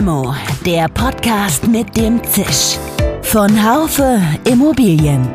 Limo, 0.00 0.34
der 0.64 0.88
Podcast 0.88 1.68
mit 1.68 1.94
dem 1.94 2.24
Zisch. 2.24 2.78
Von 3.20 3.50
Haufe 3.62 4.18
Immobilien. 4.50 5.28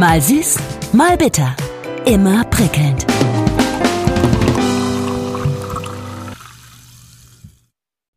Mal 0.00 0.20
süß, 0.20 0.58
mal 0.92 1.16
bitter. 1.16 1.54
Immer 2.06 2.42
prickelnd. 2.46 3.06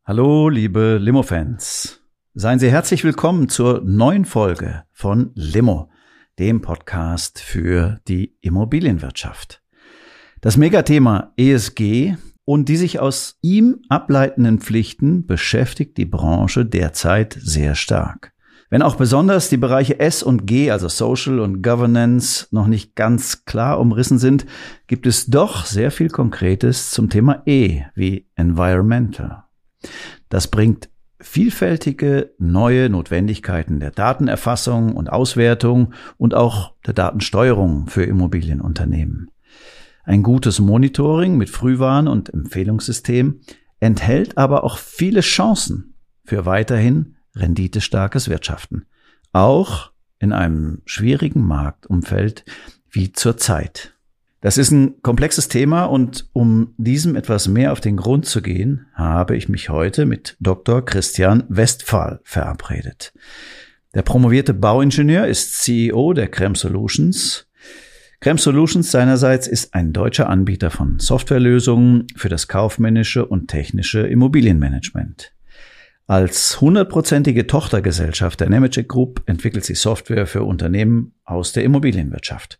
Hallo, 0.04 0.48
liebe 0.48 0.98
Limo-Fans. 1.00 2.00
Seien 2.34 2.58
Sie 2.58 2.72
herzlich 2.72 3.04
willkommen 3.04 3.48
zur 3.48 3.80
neuen 3.84 4.24
Folge 4.24 4.82
von 4.90 5.30
Limo, 5.36 5.92
dem 6.40 6.60
Podcast 6.60 7.38
für 7.38 8.00
die 8.08 8.36
Immobilienwirtschaft. 8.40 9.62
Das 10.40 10.56
Megathema 10.56 11.32
ESG 11.36 12.16
und 12.44 12.68
die 12.68 12.76
sich 12.76 13.00
aus 13.00 13.38
ihm 13.40 13.80
ableitenden 13.88 14.60
Pflichten 14.60 15.26
beschäftigt 15.26 15.96
die 15.96 16.04
Branche 16.04 16.66
derzeit 16.66 17.36
sehr 17.40 17.74
stark. 17.74 18.32
Wenn 18.70 18.82
auch 18.82 18.96
besonders 18.96 19.48
die 19.48 19.56
Bereiche 19.56 20.00
S 20.00 20.22
und 20.22 20.46
G, 20.46 20.70
also 20.70 20.88
Social 20.88 21.38
und 21.38 21.62
Governance, 21.62 22.48
noch 22.50 22.66
nicht 22.66 22.96
ganz 22.96 23.44
klar 23.44 23.78
umrissen 23.78 24.18
sind, 24.18 24.46
gibt 24.86 25.06
es 25.06 25.26
doch 25.26 25.64
sehr 25.64 25.90
viel 25.90 26.08
Konkretes 26.08 26.90
zum 26.90 27.08
Thema 27.08 27.42
E 27.46 27.82
wie 27.94 28.26
Environmental. 28.34 29.44
Das 30.28 30.48
bringt 30.48 30.88
vielfältige 31.20 32.34
neue 32.38 32.88
Notwendigkeiten 32.90 33.80
der 33.80 33.90
Datenerfassung 33.90 34.96
und 34.96 35.08
Auswertung 35.08 35.94
und 36.16 36.34
auch 36.34 36.74
der 36.86 36.94
Datensteuerung 36.94 37.86
für 37.86 38.04
Immobilienunternehmen. 38.04 39.30
Ein 40.04 40.22
gutes 40.22 40.60
Monitoring 40.60 41.36
mit 41.36 41.48
Frühwarn- 41.48 42.08
und 42.08 42.32
Empfehlungssystem 42.32 43.40
enthält 43.80 44.36
aber 44.36 44.64
auch 44.64 44.78
viele 44.78 45.20
Chancen 45.20 45.94
für 46.24 46.46
weiterhin 46.46 47.16
renditestarkes 47.34 48.28
Wirtschaften. 48.28 48.86
Auch 49.32 49.92
in 50.18 50.32
einem 50.32 50.82
schwierigen 50.84 51.42
Marktumfeld 51.42 52.44
wie 52.90 53.12
zurzeit. 53.12 53.94
Das 54.40 54.58
ist 54.58 54.70
ein 54.72 55.00
komplexes 55.02 55.48
Thema 55.48 55.84
und 55.84 56.28
um 56.34 56.74
diesem 56.76 57.16
etwas 57.16 57.48
mehr 57.48 57.72
auf 57.72 57.80
den 57.80 57.96
Grund 57.96 58.26
zu 58.26 58.42
gehen, 58.42 58.86
habe 58.92 59.36
ich 59.36 59.48
mich 59.48 59.70
heute 59.70 60.04
mit 60.04 60.36
Dr. 60.38 60.84
Christian 60.84 61.44
Westphal 61.48 62.20
verabredet. 62.24 63.14
Der 63.94 64.02
promovierte 64.02 64.52
Bauingenieur 64.52 65.26
ist 65.26 65.62
CEO 65.62 66.12
der 66.12 66.28
Crem 66.28 66.54
Solutions 66.56 67.46
Crem 68.24 68.38
Solutions 68.38 68.90
seinerseits 68.90 69.46
ist 69.46 69.74
ein 69.74 69.92
deutscher 69.92 70.30
Anbieter 70.30 70.70
von 70.70 70.98
Softwarelösungen 70.98 72.06
für 72.16 72.30
das 72.30 72.48
kaufmännische 72.48 73.26
und 73.26 73.48
technische 73.48 74.00
Immobilienmanagement. 74.06 75.34
Als 76.06 76.58
hundertprozentige 76.58 77.46
Tochtergesellschaft 77.46 78.40
der 78.40 78.48
Nemetschek 78.48 78.88
Group 78.88 79.22
entwickelt 79.26 79.66
sie 79.66 79.74
Software 79.74 80.26
für 80.26 80.42
Unternehmen 80.44 81.12
aus 81.26 81.52
der 81.52 81.64
Immobilienwirtschaft. 81.64 82.58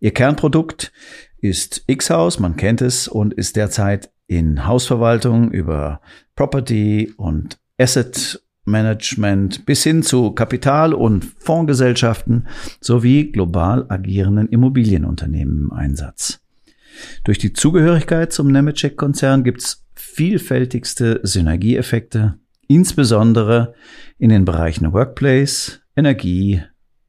Ihr 0.00 0.12
Kernprodukt 0.12 0.92
ist 1.38 1.82
X-House, 1.86 2.38
man 2.38 2.56
kennt 2.56 2.82
es, 2.82 3.08
und 3.08 3.32
ist 3.32 3.56
derzeit 3.56 4.10
in 4.26 4.66
Hausverwaltung 4.66 5.50
über 5.50 6.02
Property 6.36 7.14
und 7.16 7.58
Asset 7.78 8.42
Management 8.64 9.66
bis 9.66 9.82
hin 9.82 10.02
zu 10.02 10.32
Kapital- 10.32 10.94
und 10.94 11.24
Fondsgesellschaften 11.24 12.46
sowie 12.80 13.30
global 13.32 13.86
agierenden 13.88 14.48
Immobilienunternehmen 14.48 15.64
im 15.64 15.72
Einsatz. 15.72 16.40
Durch 17.24 17.38
die 17.38 17.52
Zugehörigkeit 17.52 18.32
zum 18.32 18.50
Nemetschek-Konzern 18.52 19.44
gibt's 19.44 19.86
vielfältigste 19.94 21.20
Synergieeffekte, 21.22 22.38
insbesondere 22.68 23.74
in 24.18 24.30
den 24.30 24.44
Bereichen 24.44 24.92
Workplace, 24.92 25.80
Energie, 25.96 26.62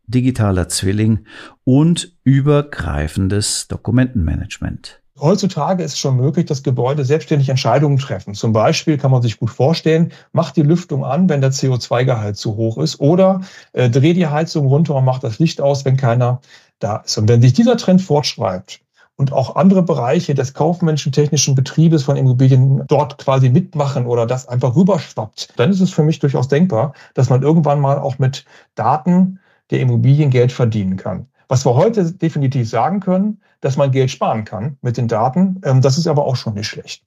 digitaler 0.08 0.68
Zwilling 0.68 1.26
und 1.64 2.18
übergreifendes 2.24 3.68
Dokumentenmanagement. 3.68 5.01
Heutzutage 5.22 5.84
ist 5.84 5.94
es 5.94 6.00
schon 6.00 6.18
möglich, 6.18 6.48
dass 6.48 6.64
Gebäude 6.64 7.06
selbstständig 7.06 7.48
Entscheidungen 7.48 8.00
treffen. 8.00 8.34
Zum 8.34 8.54
Beispiel 8.54 8.98
kann 8.98 9.12
man 9.12 9.22
sich 9.22 9.38
gut 9.38 9.52
vorstellen, 9.52 10.12
mach 10.34 10.50
die 10.50 10.64
Lüftung 10.64 11.06
an, 11.06 11.30
wenn 11.30 11.42
der 11.42 11.52
CO2-Gehalt 11.52 12.38
zu 12.38 12.56
hoch 12.56 12.80
ist 12.80 13.00
oder 13.00 13.42
äh, 13.74 13.88
dreh 13.88 14.14
die 14.14 14.26
Heizung 14.26 14.66
runter 14.66 14.96
und 14.96 15.06
mach 15.06 15.20
das 15.20 15.38
Licht 15.38 15.62
aus, 15.62 15.86
wenn 15.86 15.96
keiner 15.96 16.42
da 16.80 16.98
ist. 16.98 17.20
Und 17.20 17.30
wenn 17.30 17.40
sich 17.40 17.54
dieser 17.54 17.78
Trend 17.78 18.02
fortschreibt 18.02 18.82
und 19.16 19.32
auch 19.32 19.56
andere 19.56 19.84
Bereiche 19.84 20.34
des 20.34 20.56
kaufmännischen 20.56 21.12
technischen 21.12 21.54
Betriebes 21.54 22.02
von 22.02 22.18
Immobilien 22.18 22.84
dort 22.88 23.20
quasi 23.20 23.50
mitmachen 23.50 24.08
oder 24.08 24.26
das 24.26 24.48
einfach 24.48 24.76
rüberschwappt, 24.76 25.54
dann 25.56 25.70
ist 25.70 25.82
es 25.82 25.92
für 25.92 26.04
mich 26.04 26.18
durchaus 26.18 26.48
denkbar, 26.48 26.94
dass 27.14 27.30
man 27.30 27.44
irgendwann 27.44 27.80
mal 27.80 28.00
auch 28.00 28.18
mit 28.18 28.44
Daten 28.74 29.40
der 29.70 29.82
Immobilien 29.82 30.32
Geld 30.32 30.52
verdienen 30.52 30.98
kann. 30.98 31.28
Was 31.52 31.66
wir 31.66 31.76
heute 31.76 32.14
definitiv 32.14 32.70
sagen 32.70 33.02
können, 33.02 33.42
dass 33.60 33.76
man 33.76 33.92
Geld 33.92 34.10
sparen 34.10 34.46
kann 34.46 34.78
mit 34.82 34.96
den 34.96 35.10
Daten. 35.10 35.60
Ähm, 35.66 35.82
das 35.82 35.98
ist 35.98 36.08
aber 36.08 36.24
auch 36.24 36.38
schon 36.38 36.54
nicht 36.54 36.68
schlecht. 36.68 37.04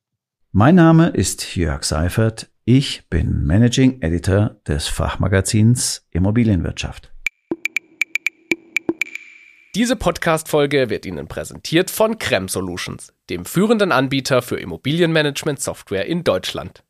Mein 0.52 0.74
Name 0.74 1.08
ist 1.08 1.56
Jörg 1.56 1.82
Seifert. 1.82 2.50
Ich 2.66 3.08
bin 3.08 3.46
Managing 3.46 4.02
Editor 4.02 4.56
des 4.68 4.86
Fachmagazins 4.86 6.06
Immobilienwirtschaft. 6.10 7.10
Diese 9.74 9.96
Podcast-Folge 9.96 10.90
wird 10.90 11.06
Ihnen 11.06 11.26
präsentiert 11.26 11.90
von 11.90 12.18
Crem 12.18 12.48
Solutions, 12.48 13.14
dem 13.30 13.46
führenden 13.46 13.92
Anbieter 13.92 14.42
für 14.42 14.60
Immobilienmanagement-Software 14.60 16.04
in 16.04 16.22
Deutschland. 16.22 16.84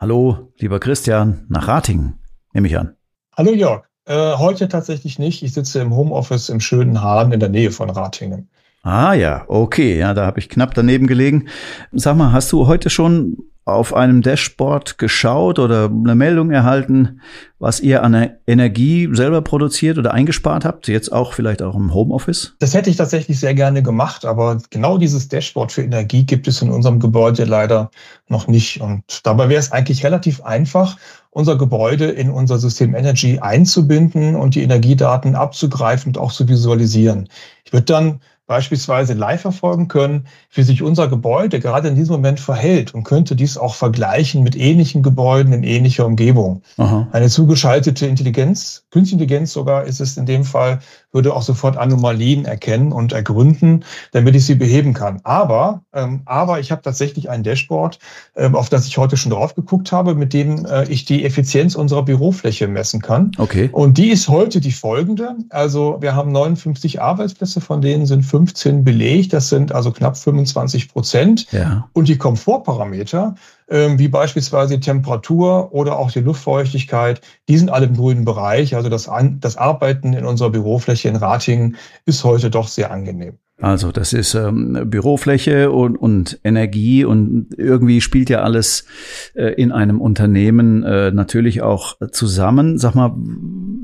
Hallo, 0.00 0.52
lieber 0.58 0.80
Christian, 0.80 1.46
nach 1.48 1.68
Ratingen, 1.68 2.18
nehme 2.52 2.66
ich 2.66 2.76
an. 2.76 2.96
Hallo 3.36 3.52
Jörg. 3.52 3.91
Äh, 4.04 4.36
heute 4.36 4.68
tatsächlich 4.68 5.18
nicht. 5.18 5.42
Ich 5.42 5.52
sitze 5.54 5.80
im 5.80 5.94
Homeoffice 5.94 6.48
im 6.48 6.60
schönen 6.60 7.02
Hahn 7.02 7.32
in 7.32 7.40
der 7.40 7.48
Nähe 7.48 7.70
von 7.72 7.90
Ratingen. 7.90 8.48
Ah 8.82 9.14
ja, 9.14 9.44
okay, 9.46 9.96
ja, 9.96 10.12
da 10.12 10.26
habe 10.26 10.40
ich 10.40 10.48
knapp 10.48 10.74
daneben 10.74 11.06
gelegen. 11.06 11.46
Sag 11.92 12.16
mal, 12.16 12.32
hast 12.32 12.50
du 12.50 12.66
heute 12.66 12.90
schon 12.90 13.36
auf 13.64 13.94
einem 13.94 14.22
Dashboard 14.22 14.98
geschaut 14.98 15.60
oder 15.60 15.84
eine 15.84 16.16
Meldung 16.16 16.50
erhalten, 16.50 17.20
was 17.60 17.78
ihr 17.78 18.02
an 18.02 18.30
Energie 18.44 19.08
selber 19.12 19.40
produziert 19.42 19.98
oder 19.98 20.12
eingespart 20.12 20.64
habt, 20.64 20.88
jetzt 20.88 21.12
auch 21.12 21.32
vielleicht 21.32 21.62
auch 21.62 21.76
im 21.76 21.94
Homeoffice? 21.94 22.56
Das 22.58 22.74
hätte 22.74 22.90
ich 22.90 22.96
tatsächlich 22.96 23.38
sehr 23.38 23.54
gerne 23.54 23.84
gemacht, 23.84 24.24
aber 24.24 24.58
genau 24.70 24.98
dieses 24.98 25.28
Dashboard 25.28 25.70
für 25.70 25.82
Energie 25.82 26.24
gibt 26.24 26.48
es 26.48 26.60
in 26.60 26.70
unserem 26.70 26.98
Gebäude 26.98 27.44
leider 27.44 27.92
noch 28.26 28.48
nicht. 28.48 28.80
Und 28.80 29.04
dabei 29.22 29.48
wäre 29.48 29.60
es 29.60 29.70
eigentlich 29.70 30.04
relativ 30.04 30.42
einfach, 30.42 30.96
unser 31.30 31.56
Gebäude 31.56 32.06
in 32.06 32.30
unser 32.30 32.58
System 32.58 32.96
Energy 32.96 33.38
einzubinden 33.38 34.34
und 34.34 34.56
die 34.56 34.62
Energiedaten 34.62 35.36
abzugreifen 35.36 36.10
und 36.10 36.18
auch 36.18 36.32
zu 36.32 36.48
visualisieren. 36.48 37.28
Ich 37.64 37.72
würde 37.72 37.86
dann 37.86 38.20
beispielsweise 38.46 39.14
live 39.14 39.40
verfolgen 39.40 39.88
können, 39.88 40.26
wie 40.52 40.62
sich 40.62 40.82
unser 40.82 41.08
Gebäude 41.08 41.60
gerade 41.60 41.88
in 41.88 41.94
diesem 41.94 42.16
Moment 42.16 42.40
verhält 42.40 42.92
und 42.92 43.04
könnte 43.04 43.36
dies 43.36 43.56
auch 43.56 43.74
vergleichen 43.74 44.42
mit 44.42 44.56
ähnlichen 44.56 45.02
Gebäuden 45.02 45.52
in 45.52 45.62
ähnlicher 45.62 46.06
Umgebung. 46.06 46.62
Aha. 46.76 47.08
Eine 47.12 47.28
zugeschaltete 47.28 48.06
Intelligenz, 48.06 48.84
künstliche 48.90 49.22
Intelligenz 49.22 49.52
sogar 49.52 49.84
ist 49.84 50.00
es 50.00 50.16
in 50.16 50.26
dem 50.26 50.44
Fall, 50.44 50.80
würde 51.12 51.34
auch 51.34 51.42
sofort 51.42 51.76
Anomalien 51.76 52.44
erkennen 52.44 52.92
und 52.92 53.12
ergründen, 53.12 53.84
damit 54.12 54.34
ich 54.34 54.46
sie 54.46 54.54
beheben 54.54 54.94
kann. 54.94 55.20
Aber, 55.24 55.82
ähm, 55.92 56.22
aber 56.24 56.60
ich 56.60 56.72
habe 56.72 56.82
tatsächlich 56.82 57.30
ein 57.30 57.42
Dashboard, 57.42 57.98
ähm, 58.34 58.56
auf 58.56 58.68
das 58.68 58.86
ich 58.86 58.98
heute 58.98 59.16
schon 59.16 59.30
drauf 59.30 59.54
geguckt 59.54 59.92
habe, 59.92 60.14
mit 60.14 60.32
dem 60.32 60.64
äh, 60.66 60.84
ich 60.88 61.04
die 61.04 61.24
Effizienz 61.24 61.74
unserer 61.74 62.02
Bürofläche 62.02 62.66
messen 62.68 63.02
kann. 63.02 63.32
Okay. 63.38 63.68
Und 63.72 63.98
die 63.98 64.10
ist 64.10 64.28
heute 64.28 64.60
die 64.60 64.72
folgende. 64.72 65.36
Also 65.50 65.98
wir 66.00 66.14
haben 66.14 66.32
59 66.32 67.00
Arbeitsplätze, 67.00 67.60
von 67.60 67.80
denen 67.80 68.06
sind 68.06 68.22
15 68.22 68.84
belegt. 68.84 69.32
Das 69.32 69.48
sind 69.48 69.72
also 69.72 69.92
knapp 69.92 70.16
25 70.16 70.88
Prozent. 70.88 71.46
Ja. 71.52 71.88
Und 71.92 72.08
die 72.08 72.16
Komfortparameter, 72.16 73.34
wie 73.68 74.08
beispielsweise 74.08 74.74
die 74.78 74.84
Temperatur 74.84 75.72
oder 75.72 75.98
auch 75.98 76.10
die 76.10 76.20
Luftfeuchtigkeit, 76.20 77.20
die 77.48 77.56
sind 77.56 77.70
alle 77.70 77.86
im 77.86 77.96
grünen 77.96 78.24
Bereich. 78.24 78.74
Also 78.76 78.88
das 78.88 79.08
Arbeiten 79.08 80.12
in 80.12 80.24
unserer 80.24 80.50
Bürofläche 80.50 81.08
in 81.08 81.16
Ratingen 81.16 81.76
ist 82.04 82.24
heute 82.24 82.50
doch 82.50 82.68
sehr 82.68 82.90
angenehm. 82.90 83.38
Also 83.62 83.92
das 83.92 84.12
ist 84.12 84.34
ähm, 84.34 84.90
Bürofläche 84.90 85.70
und, 85.70 85.96
und 85.96 86.40
Energie 86.42 87.04
und 87.04 87.46
irgendwie 87.56 88.00
spielt 88.00 88.28
ja 88.28 88.42
alles 88.42 88.86
äh, 89.34 89.54
in 89.54 89.70
einem 89.70 90.00
Unternehmen 90.00 90.82
äh, 90.82 91.12
natürlich 91.12 91.62
auch 91.62 91.96
zusammen. 92.10 92.78
Sag 92.78 92.96
mal, 92.96 93.14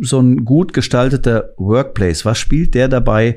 so 0.00 0.18
ein 0.18 0.44
gut 0.44 0.72
gestalteter 0.72 1.50
Workplace, 1.58 2.24
was 2.24 2.38
spielt 2.38 2.74
der 2.74 2.88
dabei 2.88 3.36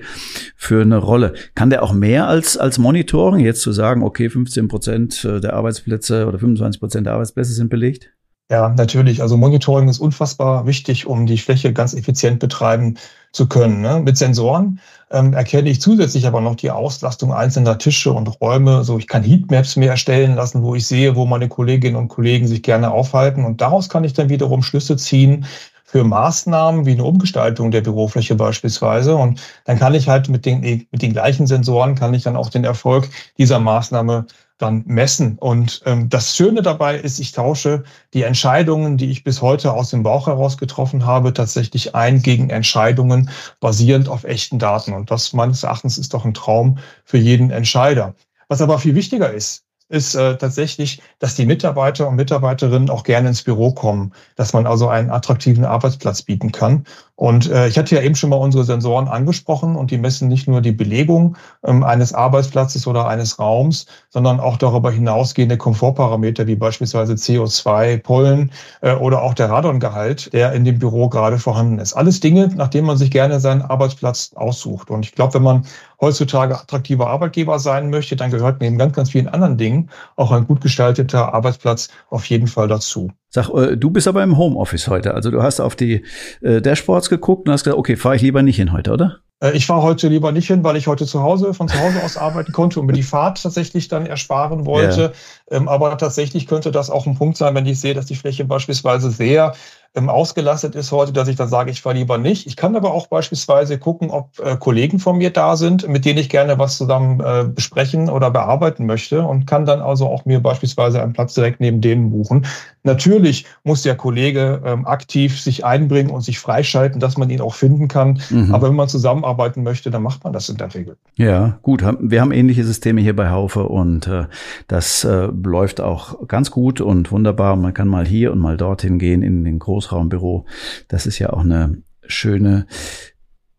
für 0.56 0.82
eine 0.82 0.98
Rolle? 0.98 1.34
Kann 1.54 1.70
der 1.70 1.84
auch 1.84 1.94
mehr 1.94 2.28
als, 2.28 2.58
als 2.58 2.80
Monitoring, 2.80 3.46
jetzt 3.46 3.62
zu 3.62 3.72
sagen, 3.72 4.02
okay, 4.02 4.28
15 4.28 4.68
Prozent 4.68 5.24
der 5.24 5.54
Arbeitsplätze 5.54 6.26
oder 6.26 6.40
25 6.40 6.80
Prozent 6.80 7.06
der 7.06 7.14
Arbeitsplätze 7.14 7.54
sind 7.54 7.70
belegt? 7.70 8.10
Ja, 8.50 8.68
natürlich. 8.68 9.22
Also 9.22 9.38
Monitoring 9.38 9.88
ist 9.88 10.00
unfassbar 10.00 10.66
wichtig, 10.66 11.06
um 11.06 11.26
die 11.26 11.38
Fläche 11.38 11.72
ganz 11.72 11.94
effizient 11.94 12.40
betreiben 12.40 12.98
zu 13.32 13.48
können. 13.48 13.82
Ne? 13.82 14.02
Mit 14.04 14.18
Sensoren 14.18 14.80
ähm, 15.10 15.34
erkenne 15.34 15.70
ich 15.70 15.82
zusätzlich 15.82 16.28
aber 16.28 16.42
noch 16.42 16.56
die 16.56 16.72
Auslastung 16.72 17.34
einzelner 17.34 17.78
Tische 17.78 18.12
und 18.12 18.42
Räume. 18.42 18.84
So, 18.84 18.98
ich 18.98 19.08
kann 19.08 19.24
Heatmaps 19.24 19.76
mir 19.76 19.90
erstellen 19.90 20.36
lassen, 20.36 20.64
wo 20.64 20.76
ich 20.76 20.86
sehe, 20.88 21.16
wo 21.16 21.26
meine 21.26 21.48
Kolleginnen 21.48 21.96
und 21.96 22.10
Kollegen 22.10 22.48
sich 22.48 22.64
gerne 22.64 22.92
aufhalten. 22.92 23.46
Und 23.46 23.62
daraus 23.62 23.90
kann 23.90 24.04
ich 24.04 24.14
dann 24.14 24.30
wiederum 24.30 24.64
Schlüsse 24.64 24.98
ziehen 24.98 25.46
für 25.84 26.04
Maßnahmen 26.06 26.86
wie 26.86 26.92
eine 26.92 27.04
Umgestaltung 27.04 27.72
der 27.72 27.82
Bürofläche 27.82 28.36
beispielsweise. 28.36 29.16
Und 29.16 29.42
dann 29.66 29.78
kann 29.78 29.94
ich 29.94 30.08
halt 30.08 30.30
mit 30.30 30.46
den, 30.46 30.62
mit 30.62 31.02
den 31.02 31.12
gleichen 31.12 31.48
Sensoren 31.48 31.96
kann 31.96 32.14
ich 32.14 32.24
dann 32.24 32.38
auch 32.38 32.50
den 32.50 32.64
Erfolg 32.64 33.10
dieser 33.38 33.60
Maßnahme 33.60 34.26
dann 34.62 34.84
messen. 34.86 35.38
Und 35.38 35.82
ähm, 35.86 36.10
das 36.10 36.36
Schöne 36.36 36.62
dabei 36.62 36.98
ist, 36.98 37.20
ich 37.20 37.32
tausche 37.32 37.84
die 38.14 38.24
Entscheidungen, 38.24 38.98
die 38.98 39.10
ich 39.10 39.24
bis 39.24 39.42
heute 39.42 39.74
aus 39.74 39.90
dem 39.90 40.04
Bauch 40.04 40.28
heraus 40.28 40.58
getroffen 40.58 41.06
habe, 41.06 41.34
tatsächlich 41.34 41.96
ein 41.96 42.22
gegen 42.22 42.50
Entscheidungen 42.50 43.30
basierend 43.60 44.10
auf 44.10 44.24
echten 44.24 44.60
Daten. 44.60 44.94
Und 44.94 45.12
das 45.12 45.34
meines 45.34 45.64
Erachtens 45.64 45.98
ist 45.98 46.14
doch 46.14 46.26
ein 46.26 46.34
Traum 46.34 46.78
für 47.04 47.18
jeden 47.18 47.52
Entscheider. 47.52 48.16
Was 48.48 48.62
aber 48.62 48.80
viel 48.80 48.96
wichtiger 48.96 49.32
ist, 49.32 49.64
ist 49.92 50.16
äh, 50.16 50.38
tatsächlich, 50.38 51.02
dass 51.20 51.36
die 51.36 51.46
Mitarbeiter 51.46 52.08
und 52.08 52.16
Mitarbeiterinnen 52.16 52.90
auch 52.90 53.04
gerne 53.04 53.28
ins 53.28 53.44
Büro 53.44 53.74
kommen, 53.74 54.14
dass 54.36 54.54
man 54.54 54.66
also 54.66 54.88
einen 54.88 55.12
attraktiven 55.12 55.66
Arbeitsplatz 55.66 56.22
bieten 56.22 56.52
kann. 56.52 56.86
Und 57.22 57.52
äh, 57.52 57.68
ich 57.68 57.78
hatte 57.78 57.94
ja 57.94 58.02
eben 58.02 58.16
schon 58.16 58.32
mal 58.32 58.38
unsere 58.38 58.64
Sensoren 58.64 59.08
angesprochen 59.08 59.76
und 59.76 59.92
die 59.92 60.00
messen 60.00 60.28
nicht 60.28 60.48
nur 60.48 60.60
die 60.60 60.72
Belegung 60.72 61.38
ähm, 61.64 61.84
eines 61.84 62.16
Arbeitsplatzes 62.16 62.88
oder 62.88 63.08
eines 63.08 63.38
Raums, 63.38 63.86
sondern 64.10 64.40
auch 64.40 64.58
darüber 64.58 64.90
hinausgehende 64.90 65.56
Komfortparameter 65.56 66.48
wie 66.48 66.56
beispielsweise 66.56 67.14
CO2, 67.14 68.00
Pollen 68.00 68.52
äh, 68.82 68.96
oder 68.96 69.22
auch 69.22 69.36
der 69.36 69.52
Radongehalt, 69.52 70.34
der 70.34 70.54
in 70.54 70.66
dem 70.66 70.80
Büro 70.80 71.10
gerade 71.10 71.38
vorhanden 71.38 71.78
ist. 71.78 71.94
Alles 71.94 72.22
Dinge, 72.22 72.48
nach 72.56 72.70
denen 72.70 72.88
man 72.88 72.98
sich 72.98 73.12
gerne 73.12 73.40
seinen 73.40 73.62
Arbeitsplatz 73.62 74.32
aussucht. 74.34 74.90
Und 74.90 75.06
ich 75.06 75.12
glaube, 75.12 75.36
wenn 75.36 75.44
man 75.44 75.68
heutzutage 76.02 76.56
attraktiver 76.60 77.06
Arbeitgeber 77.06 77.60
sein 77.60 77.92
möchte, 77.92 78.16
dann 78.16 78.32
gehört 78.32 78.62
neben 78.62 78.80
ganz, 78.80 78.96
ganz 78.96 79.12
vielen 79.12 79.28
anderen 79.28 79.58
Dingen 79.58 79.92
auch 80.16 80.32
ein 80.32 80.48
gut 80.48 80.62
gestalteter 80.62 81.36
Arbeitsplatz 81.36 81.90
auf 82.10 82.26
jeden 82.26 82.48
Fall 82.48 82.68
dazu. 82.68 83.12
Sag, 83.32 83.50
äh, 83.50 83.78
du 83.78 83.90
bist 83.90 84.08
aber 84.08 84.22
im 84.24 84.38
Homeoffice 84.38 84.88
heute. 84.90 85.14
Also 85.14 85.32
du 85.32 85.42
hast 85.42 85.62
auf 85.62 85.76
die 85.76 86.04
äh, 86.42 86.62
Dashboards 86.62 87.10
geguckt 87.10 87.48
und 87.48 87.54
hast 87.54 87.64
gesagt, 87.64 87.80
okay, 87.80 87.96
fahre 87.96 88.18
ich 88.18 88.22
lieber 88.22 88.44
nicht 88.44 88.58
hin 88.58 88.74
heute, 88.74 88.92
oder? 88.92 89.20
Äh, 89.42 89.56
ich 89.56 89.66
fahre 89.66 89.82
heute 89.82 90.10
lieber 90.10 90.34
nicht 90.34 90.48
hin, 90.48 90.64
weil 90.64 90.76
ich 90.76 90.88
heute 90.88 91.06
zu 91.06 91.24
Hause, 91.24 91.54
von 91.54 91.70
zu 91.70 91.80
Hause 91.80 92.04
aus 92.04 92.18
arbeiten 92.18 92.52
konnte 92.52 92.80
und 92.80 92.86
mir 92.86 92.94
die 92.94 93.04
Fahrt 93.04 93.42
tatsächlich 93.42 93.88
dann 93.88 94.06
ersparen 94.06 94.66
wollte. 94.66 95.14
Ähm, 95.52 95.68
aber 95.68 95.98
tatsächlich 95.98 96.48
könnte 96.48 96.72
das 96.72 96.90
auch 96.90 97.06
ein 97.06 97.16
Punkt 97.16 97.38
sein, 97.38 97.54
wenn 97.54 97.66
ich 97.66 97.80
sehe, 97.80 97.94
dass 97.94 98.06
die 98.06 98.16
Fläche 98.16 98.46
beispielsweise 98.46 99.12
sehr 99.12 99.54
ähm, 99.94 100.10
ausgelastet 100.10 100.76
ist 100.76 100.92
heute, 100.92 101.12
dass 101.12 101.28
ich 101.28 101.36
dann 101.36 101.50
sage, 101.50 101.70
ich 101.70 101.82
fahre 101.82 101.98
lieber 101.98 102.18
nicht. 102.18 102.48
Ich 102.48 102.56
kann 102.56 102.76
aber 102.76 102.94
auch 102.94 103.08
beispielsweise 103.08 103.78
gucken, 103.78 104.10
ob 104.10 104.40
äh, 104.40 104.56
Kollegen 104.56 105.00
von 105.00 105.18
mir 105.18 105.32
da 105.32 105.58
sind, 105.58 105.88
mit 105.88 106.06
denen 106.06 106.20
ich 106.20 106.30
gerne 106.30 106.58
was 106.58 106.78
zusammen 106.78 107.20
äh, 107.20 107.44
besprechen 107.44 108.10
oder 108.10 108.32
bearbeiten 108.32 108.86
möchte 108.86 109.24
und 109.24 109.48
kann 109.48 109.66
dann 109.66 109.82
also 109.82 110.08
auch 110.08 110.24
mir 110.26 110.40
beispielsweise 110.40 111.02
einen 111.04 111.12
Platz 111.12 111.34
direkt 111.34 111.60
neben 111.60 111.82
denen 111.82 112.12
buchen. 112.12 112.46
Natürlich 112.84 113.46
muss 113.64 113.84
der 113.84 113.96
Kollege 113.96 114.62
ähm, 114.66 114.88
aktiv 114.88 115.40
sich 115.40 115.66
einbringen 115.66 116.10
und 116.10 116.22
sich 116.22 116.40
freischalten, 116.40 117.00
dass 117.00 117.18
man 117.18 117.30
ihn 117.30 117.42
auch 117.42 117.54
finden 117.54 117.90
kann. 117.90 118.22
Mhm. 118.30 118.56
Aber 118.56 118.70
wenn 118.70 118.76
man 118.76 118.88
zusammenarbeiten 118.88 119.62
möchte, 119.62 119.92
dann 119.92 120.04
macht 120.04 120.24
man 120.24 120.32
das 120.32 120.48
in 120.48 120.58
der 120.58 120.74
Regel. 120.74 120.96
Ja, 121.16 121.60
gut. 121.62 121.84
Wir 122.00 122.22
haben 122.22 122.32
ähnliche 122.32 122.64
Systeme 122.64 123.02
hier 123.02 123.16
bei 123.16 123.30
Haufe 123.30 123.68
und 123.68 124.08
äh, 124.08 124.26
das 124.68 125.04
läuft 125.44 125.82
auch 125.82 126.28
ganz 126.28 126.52
gut 126.52 126.82
und 126.82 127.12
wunderbar. 127.12 127.56
Man 127.56 127.74
kann 127.74 127.88
mal 127.88 128.06
hier 128.06 128.32
und 128.32 128.40
mal 128.40 128.58
dorthin 128.58 129.00
gehen 129.00 129.22
in 129.22 129.44
den 129.44 129.60
Großraumbüro. 129.60 130.46
Das 130.88 131.06
ist 131.06 131.20
ja 131.20 131.32
auch 131.32 131.44
eine 131.44 131.78
schöne 132.06 132.66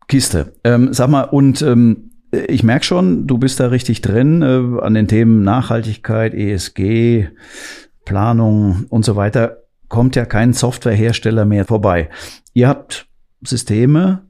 Kiste. 0.07 0.53
Ähm, 0.63 0.93
sag 0.93 1.09
mal, 1.09 1.23
und 1.23 1.61
ähm, 1.61 2.11
ich 2.31 2.63
merke 2.63 2.85
schon, 2.85 3.27
du 3.27 3.37
bist 3.37 3.59
da 3.59 3.67
richtig 3.67 4.01
drin 4.01 4.41
äh, 4.41 4.81
an 4.81 4.93
den 4.93 5.07
Themen 5.07 5.43
Nachhaltigkeit, 5.43 6.33
ESG, 6.33 7.27
Planung 8.05 8.85
und 8.89 9.05
so 9.05 9.15
weiter, 9.15 9.63
kommt 9.87 10.15
ja 10.15 10.25
kein 10.25 10.53
Softwarehersteller 10.53 11.45
mehr 11.45 11.65
vorbei. 11.65 12.09
Ihr 12.53 12.67
habt 12.67 13.07
Systeme 13.43 14.23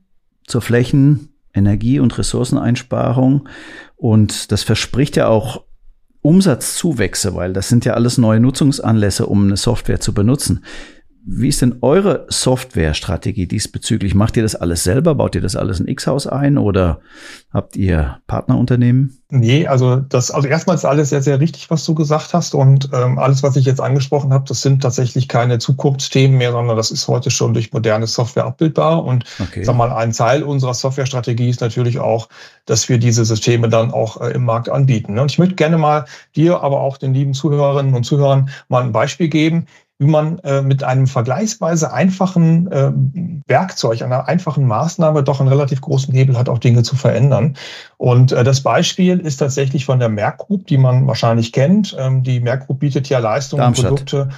zur 0.45 0.61
Flächen, 0.61 1.29
Energie- 1.53 1.99
und 1.99 2.17
Ressourceneinsparung 2.17 3.47
und 3.95 4.51
das 4.51 4.63
verspricht 4.63 5.15
ja 5.15 5.27
auch 5.27 5.63
Umsatzzuwächse, 6.23 7.35
weil 7.35 7.53
das 7.53 7.69
sind 7.69 7.85
ja 7.85 7.93
alles 7.93 8.17
neue 8.17 8.39
Nutzungsanlässe, 8.39 9.27
um 9.27 9.45
eine 9.45 9.57
Software 9.57 9.99
zu 9.99 10.13
benutzen. 10.13 10.63
Wie 11.25 11.47
ist 11.47 11.61
denn 11.61 11.77
eure 11.81 12.25
Softwarestrategie 12.27 13.47
diesbezüglich? 13.47 14.13
Macht 14.13 14.35
ihr 14.35 14.43
das 14.43 14.55
alles 14.55 14.83
selber? 14.83 15.15
Baut 15.15 15.35
ihr 15.35 15.41
das 15.41 15.55
alles 15.55 15.79
in 15.79 15.87
X-Haus 15.87 16.27
ein 16.27 16.57
oder 16.57 16.99
habt 17.53 17.77
ihr 17.77 18.17
Partnerunternehmen? 18.27 19.17
Nee, 19.29 19.65
also 19.65 19.95
das, 19.95 20.31
also 20.31 20.47
erstmal 20.47 20.75
ist 20.75 20.83
alles 20.83 21.09
sehr, 21.09 21.21
sehr 21.21 21.39
richtig, 21.39 21.71
was 21.71 21.85
du 21.85 21.95
gesagt 21.95 22.33
hast. 22.33 22.53
Und 22.53 22.89
ähm, 22.93 23.17
alles, 23.17 23.41
was 23.41 23.55
ich 23.55 23.65
jetzt 23.65 23.79
angesprochen 23.79 24.33
habe, 24.33 24.43
das 24.47 24.61
sind 24.61 24.83
tatsächlich 24.83 25.29
keine 25.29 25.59
Zukunftsthemen 25.59 26.37
mehr, 26.37 26.51
sondern 26.51 26.75
das 26.75 26.91
ist 26.91 27.07
heute 27.07 27.31
schon 27.31 27.53
durch 27.53 27.71
moderne 27.71 28.05
Software 28.05 28.45
abbildbar. 28.45 29.05
Und 29.05 29.23
okay. 29.39 29.63
sag 29.63 29.77
mal, 29.77 29.93
ein 29.93 30.11
Teil 30.11 30.43
unserer 30.43 30.73
Softwarestrategie 30.73 31.49
ist 31.49 31.61
natürlich 31.61 31.99
auch, 31.99 32.27
dass 32.65 32.89
wir 32.89 32.97
diese 32.97 33.23
Systeme 33.23 33.69
dann 33.69 33.91
auch 33.91 34.19
äh, 34.19 34.31
im 34.31 34.43
Markt 34.43 34.67
anbieten. 34.69 35.17
Und 35.17 35.31
ich 35.31 35.39
möchte 35.39 35.55
gerne 35.55 35.77
mal 35.77 36.05
dir, 36.35 36.61
aber 36.61 36.81
auch 36.81 36.97
den 36.97 37.13
lieben 37.13 37.33
Zuhörerinnen 37.33 37.93
und 37.93 38.03
Zuhörern 38.03 38.49
mal 38.67 38.83
ein 38.83 38.91
Beispiel 38.91 39.29
geben, 39.29 39.67
wie 40.03 40.09
man 40.09 40.39
äh, 40.39 40.61
mit 40.61 40.83
einem 40.83 41.07
vergleichsweise 41.07 41.93
einfachen 41.93 42.71
äh, 42.71 42.91
Werkzeug, 43.47 44.01
einer 44.01 44.27
einfachen 44.27 44.67
Maßnahme 44.67 45.23
doch 45.23 45.39
einen 45.39 45.49
relativ 45.49 45.81
großen 45.81 46.13
Hebel 46.13 46.37
hat, 46.37 46.49
auch 46.49 46.59
Dinge 46.59 46.83
zu 46.83 46.95
verändern. 46.95 47.55
Und 47.97 48.33
äh, 48.33 48.43
das 48.43 48.61
Beispiel 48.61 49.19
ist 49.19 49.37
tatsächlich 49.37 49.85
von 49.85 49.99
der 49.99 50.09
Merck 50.09 50.39
Group, 50.39 50.67
die 50.67 50.77
man 50.77 51.07
wahrscheinlich 51.07 51.53
kennt. 51.53 51.95
Ähm, 51.97 52.23
die 52.23 52.41
Merck 52.41 52.67
Group 52.67 52.79
bietet 52.79 53.07
ja 53.07 53.19
Leistungen 53.19 53.65
und 53.65 53.81
Produkte 53.81 54.29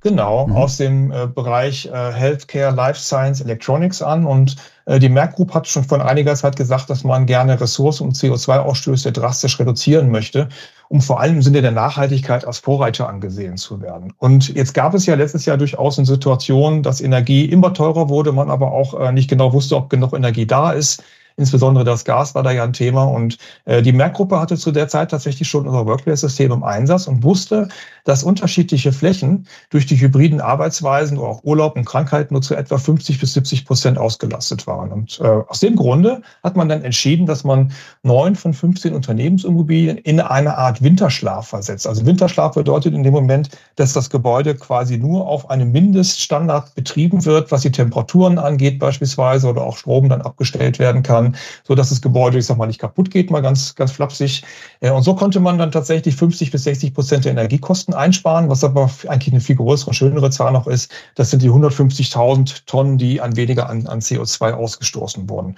Genau, 0.00 0.46
mhm. 0.46 0.54
aus 0.54 0.76
dem 0.76 1.10
äh, 1.10 1.26
Bereich 1.26 1.86
äh, 1.86 2.12
Healthcare, 2.12 2.72
Life 2.72 3.00
Science, 3.00 3.40
Electronics 3.40 4.00
an. 4.00 4.26
Und 4.26 4.56
äh, 4.84 5.00
die 5.00 5.08
Merck 5.08 5.34
Group 5.34 5.52
hat 5.54 5.66
schon 5.66 5.82
von 5.82 6.00
einiger 6.00 6.36
Zeit 6.36 6.54
gesagt, 6.54 6.88
dass 6.88 7.02
man 7.02 7.26
gerne 7.26 7.60
Ressourcen 7.60 8.06
und 8.06 8.14
CO2-Ausstöße 8.14 9.10
drastisch 9.10 9.58
reduzieren 9.58 10.10
möchte, 10.10 10.48
um 10.88 11.00
vor 11.00 11.20
allem 11.20 11.36
im 11.36 11.42
Sinne 11.42 11.62
der 11.62 11.70
Nachhaltigkeit 11.70 12.46
als 12.46 12.58
Vorreiter 12.58 13.08
angesehen 13.08 13.56
zu 13.56 13.80
werden. 13.80 14.12
Und 14.18 14.48
jetzt 14.54 14.72
gab 14.72 14.94
es 14.94 15.06
ja 15.06 15.14
letztes 15.14 15.44
Jahr 15.44 15.58
durchaus 15.58 15.98
eine 15.98 16.06
Situation, 16.06 16.82
dass 16.82 17.00
Energie 17.00 17.44
immer 17.44 17.74
teurer 17.74 18.08
wurde, 18.08 18.32
man 18.32 18.50
aber 18.50 18.72
auch 18.72 18.98
äh, 18.98 19.12
nicht 19.12 19.28
genau 19.28 19.52
wusste, 19.52 19.76
ob 19.76 19.90
genug 19.90 20.14
Energie 20.14 20.46
da 20.46 20.72
ist. 20.72 21.02
Insbesondere 21.38 21.84
das 21.84 22.04
Gas 22.04 22.34
war 22.34 22.42
da 22.42 22.50
ja 22.50 22.64
ein 22.64 22.72
Thema. 22.72 23.04
Und 23.04 23.38
äh, 23.64 23.80
die 23.80 23.92
Merck-Gruppe 23.92 24.40
hatte 24.40 24.56
zu 24.56 24.72
der 24.72 24.88
Zeit 24.88 25.12
tatsächlich 25.12 25.48
schon 25.48 25.68
unser 25.68 25.86
Workplace-System 25.86 26.50
im 26.50 26.64
Einsatz 26.64 27.06
und 27.06 27.22
wusste, 27.22 27.68
dass 28.04 28.24
unterschiedliche 28.24 28.92
Flächen 28.92 29.46
durch 29.70 29.86
die 29.86 30.00
hybriden 30.00 30.40
Arbeitsweisen 30.40 31.16
oder 31.16 31.28
auch 31.28 31.44
Urlaub 31.44 31.76
und 31.76 31.84
Krankheit 31.84 32.32
nur 32.32 32.42
zu 32.42 32.56
etwa 32.56 32.76
50 32.76 33.20
bis 33.20 33.34
70 33.34 33.66
Prozent 33.66 33.98
ausgelastet 33.98 34.66
waren. 34.66 34.90
Und 34.90 35.20
äh, 35.20 35.28
aus 35.28 35.60
dem 35.60 35.76
Grunde 35.76 36.22
hat 36.42 36.56
man 36.56 36.68
dann 36.68 36.82
entschieden, 36.82 37.26
dass 37.26 37.44
man 37.44 37.70
neun 38.02 38.34
von 38.34 38.52
15 38.52 38.92
Unternehmensimmobilien 38.92 39.96
in 39.96 40.20
eine 40.20 40.58
Art 40.58 40.82
Winterschlaf 40.82 41.48
versetzt. 41.48 41.86
Also 41.86 42.04
Winterschlaf 42.04 42.54
bedeutet 42.54 42.94
in 42.94 43.04
dem 43.04 43.12
Moment, 43.12 43.50
dass 43.76 43.92
das 43.92 44.10
Gebäude 44.10 44.56
quasi 44.56 44.98
nur 44.98 45.28
auf 45.28 45.50
einem 45.50 45.70
Mindeststandard 45.70 46.74
betrieben 46.74 47.24
wird, 47.24 47.52
was 47.52 47.62
die 47.62 47.70
Temperaturen 47.70 48.38
angeht 48.38 48.80
beispielsweise 48.80 49.46
oder 49.48 49.62
auch 49.62 49.76
Strom 49.76 50.08
dann 50.08 50.22
abgestellt 50.22 50.80
werden 50.80 51.04
kann 51.04 51.27
so 51.64 51.74
dass 51.74 51.90
das 51.90 52.00
Gebäude, 52.00 52.38
ich 52.38 52.46
sag 52.46 52.56
mal, 52.56 52.66
nicht 52.66 52.80
kaputt 52.80 53.10
geht, 53.10 53.30
mal 53.30 53.42
ganz, 53.42 53.74
ganz 53.74 53.92
flapsig. 53.92 54.44
Und 54.80 55.02
so 55.02 55.14
konnte 55.14 55.40
man 55.40 55.58
dann 55.58 55.72
tatsächlich 55.72 56.16
50 56.16 56.50
bis 56.50 56.64
60 56.64 56.94
Prozent 56.94 57.24
der 57.24 57.32
Energiekosten 57.32 57.94
einsparen, 57.94 58.48
was 58.48 58.64
aber 58.64 58.90
eigentlich 59.08 59.34
eine 59.34 59.40
viel 59.40 59.56
größere, 59.56 59.94
schönere 59.94 60.30
Zahl 60.30 60.52
noch 60.52 60.66
ist. 60.66 60.92
Das 61.14 61.30
sind 61.30 61.42
die 61.42 61.50
150.000 61.50 62.64
Tonnen, 62.66 62.98
die 62.98 63.20
an 63.20 63.36
weniger 63.36 63.68
an, 63.68 63.86
an 63.86 64.00
CO2 64.00 64.52
ausgestoßen 64.52 65.28
wurden. 65.28 65.56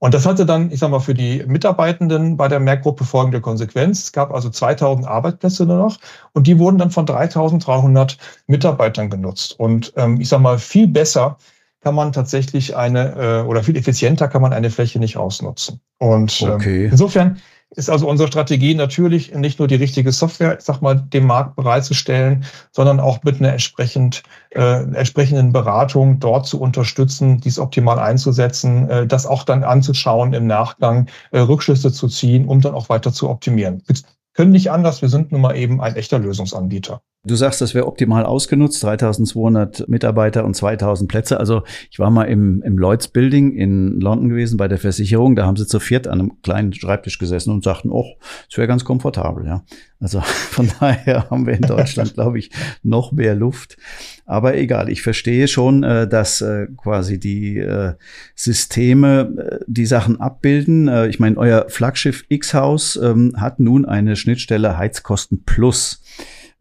Und 0.00 0.14
das 0.14 0.24
hatte 0.24 0.46
dann, 0.46 0.70
ich 0.72 0.80
sag 0.80 0.90
mal, 0.90 1.00
für 1.00 1.12
die 1.12 1.44
Mitarbeitenden 1.46 2.38
bei 2.38 2.48
der 2.48 2.58
Merkgruppe 2.58 3.04
folgende 3.04 3.42
Konsequenz. 3.42 4.04
Es 4.04 4.12
gab 4.12 4.32
also 4.32 4.48
2000 4.48 5.06
Arbeitsplätze 5.06 5.66
nur 5.66 5.76
noch 5.76 5.98
und 6.32 6.46
die 6.46 6.58
wurden 6.58 6.78
dann 6.78 6.90
von 6.90 7.04
3300 7.04 8.16
Mitarbeitern 8.46 9.10
genutzt. 9.10 9.60
Und 9.60 9.92
ähm, 9.96 10.18
ich 10.18 10.30
sag 10.30 10.40
mal, 10.40 10.58
viel 10.58 10.88
besser 10.88 11.36
kann 11.80 11.94
man 11.94 12.12
tatsächlich 12.12 12.76
eine 12.76 13.42
äh, 13.42 13.46
oder 13.46 13.62
viel 13.62 13.76
effizienter 13.76 14.28
kann 14.28 14.42
man 14.42 14.52
eine 14.52 14.70
Fläche 14.70 14.98
nicht 14.98 15.16
ausnutzen. 15.16 15.80
Und 15.98 16.42
ähm, 16.42 16.50
okay. 16.50 16.84
ähm, 16.84 16.90
insofern 16.92 17.40
ist 17.70 17.88
also 17.88 18.08
unsere 18.08 18.28
Strategie 18.28 18.74
natürlich 18.74 19.32
nicht 19.32 19.60
nur 19.60 19.68
die 19.68 19.76
richtige 19.76 20.10
Software, 20.10 20.58
ich 20.58 20.64
sag 20.64 20.80
mal, 20.80 20.96
dem 20.96 21.26
Markt 21.26 21.54
bereitzustellen, 21.54 22.44
sondern 22.72 22.98
auch 22.98 23.22
mit 23.22 23.38
einer 23.38 23.52
entsprechend, 23.52 24.24
äh, 24.50 24.82
entsprechenden 24.82 25.52
Beratung 25.52 26.18
dort 26.18 26.46
zu 26.46 26.60
unterstützen, 26.60 27.40
dies 27.40 27.60
optimal 27.60 28.00
einzusetzen, 28.00 28.90
äh, 28.90 29.06
das 29.06 29.24
auch 29.24 29.44
dann 29.44 29.62
anzuschauen 29.62 30.32
im 30.32 30.48
Nachgang, 30.48 31.06
äh, 31.30 31.38
Rückschlüsse 31.38 31.92
zu 31.92 32.08
ziehen, 32.08 32.48
um 32.48 32.60
dann 32.60 32.74
auch 32.74 32.88
weiter 32.88 33.12
zu 33.12 33.30
optimieren. 33.30 33.82
Wir 33.86 33.96
können 34.34 34.50
nicht 34.50 34.72
anders, 34.72 35.00
wir 35.00 35.08
sind 35.08 35.30
nun 35.30 35.40
mal 35.40 35.56
eben 35.56 35.80
ein 35.80 35.94
echter 35.94 36.18
Lösungsanbieter. 36.18 37.02
Du 37.22 37.34
sagst, 37.34 37.60
das 37.60 37.74
wäre 37.74 37.86
optimal 37.86 38.24
ausgenutzt, 38.24 38.82
3200 38.82 39.86
Mitarbeiter 39.90 40.42
und 40.42 40.56
2000 40.56 41.06
Plätze. 41.06 41.38
Also 41.38 41.64
ich 41.90 41.98
war 41.98 42.10
mal 42.10 42.24
im, 42.24 42.62
im 42.62 42.78
Lloyds 42.78 43.08
Building 43.08 43.52
in 43.52 44.00
London 44.00 44.30
gewesen 44.30 44.56
bei 44.56 44.68
der 44.68 44.78
Versicherung. 44.78 45.36
Da 45.36 45.44
haben 45.44 45.56
sie 45.56 45.66
zu 45.66 45.80
viert 45.80 46.08
an 46.08 46.18
einem 46.18 46.40
kleinen 46.40 46.72
Schreibtisch 46.72 47.18
gesessen 47.18 47.52
und 47.52 47.62
sagten, 47.62 47.90
oh, 47.90 48.06
es 48.50 48.56
wäre 48.56 48.66
ganz 48.66 48.86
komfortabel. 48.86 49.44
Ja, 49.44 49.64
Also 49.98 50.20
von 50.24 50.70
daher 50.80 51.28
haben 51.28 51.46
wir 51.46 51.52
in 51.52 51.60
Deutschland, 51.60 52.14
glaube 52.14 52.38
ich, 52.38 52.52
noch 52.82 53.12
mehr 53.12 53.34
Luft. 53.34 53.76
Aber 54.24 54.56
egal, 54.56 54.88
ich 54.88 55.02
verstehe 55.02 55.46
schon, 55.46 55.82
äh, 55.82 56.08
dass 56.08 56.40
äh, 56.40 56.68
quasi 56.78 57.20
die 57.20 57.58
äh, 57.58 57.96
Systeme 58.34 59.60
die 59.66 59.84
Sachen 59.84 60.22
abbilden. 60.22 60.88
Ich 61.10 61.20
meine, 61.20 61.36
euer 61.36 61.66
Flaggschiff 61.68 62.24
X-Haus 62.28 62.96
ähm, 62.96 63.34
hat 63.36 63.60
nun 63.60 63.84
eine 63.84 64.16
Schnittstelle 64.16 64.78
Heizkosten 64.78 65.44
Plus 65.44 66.00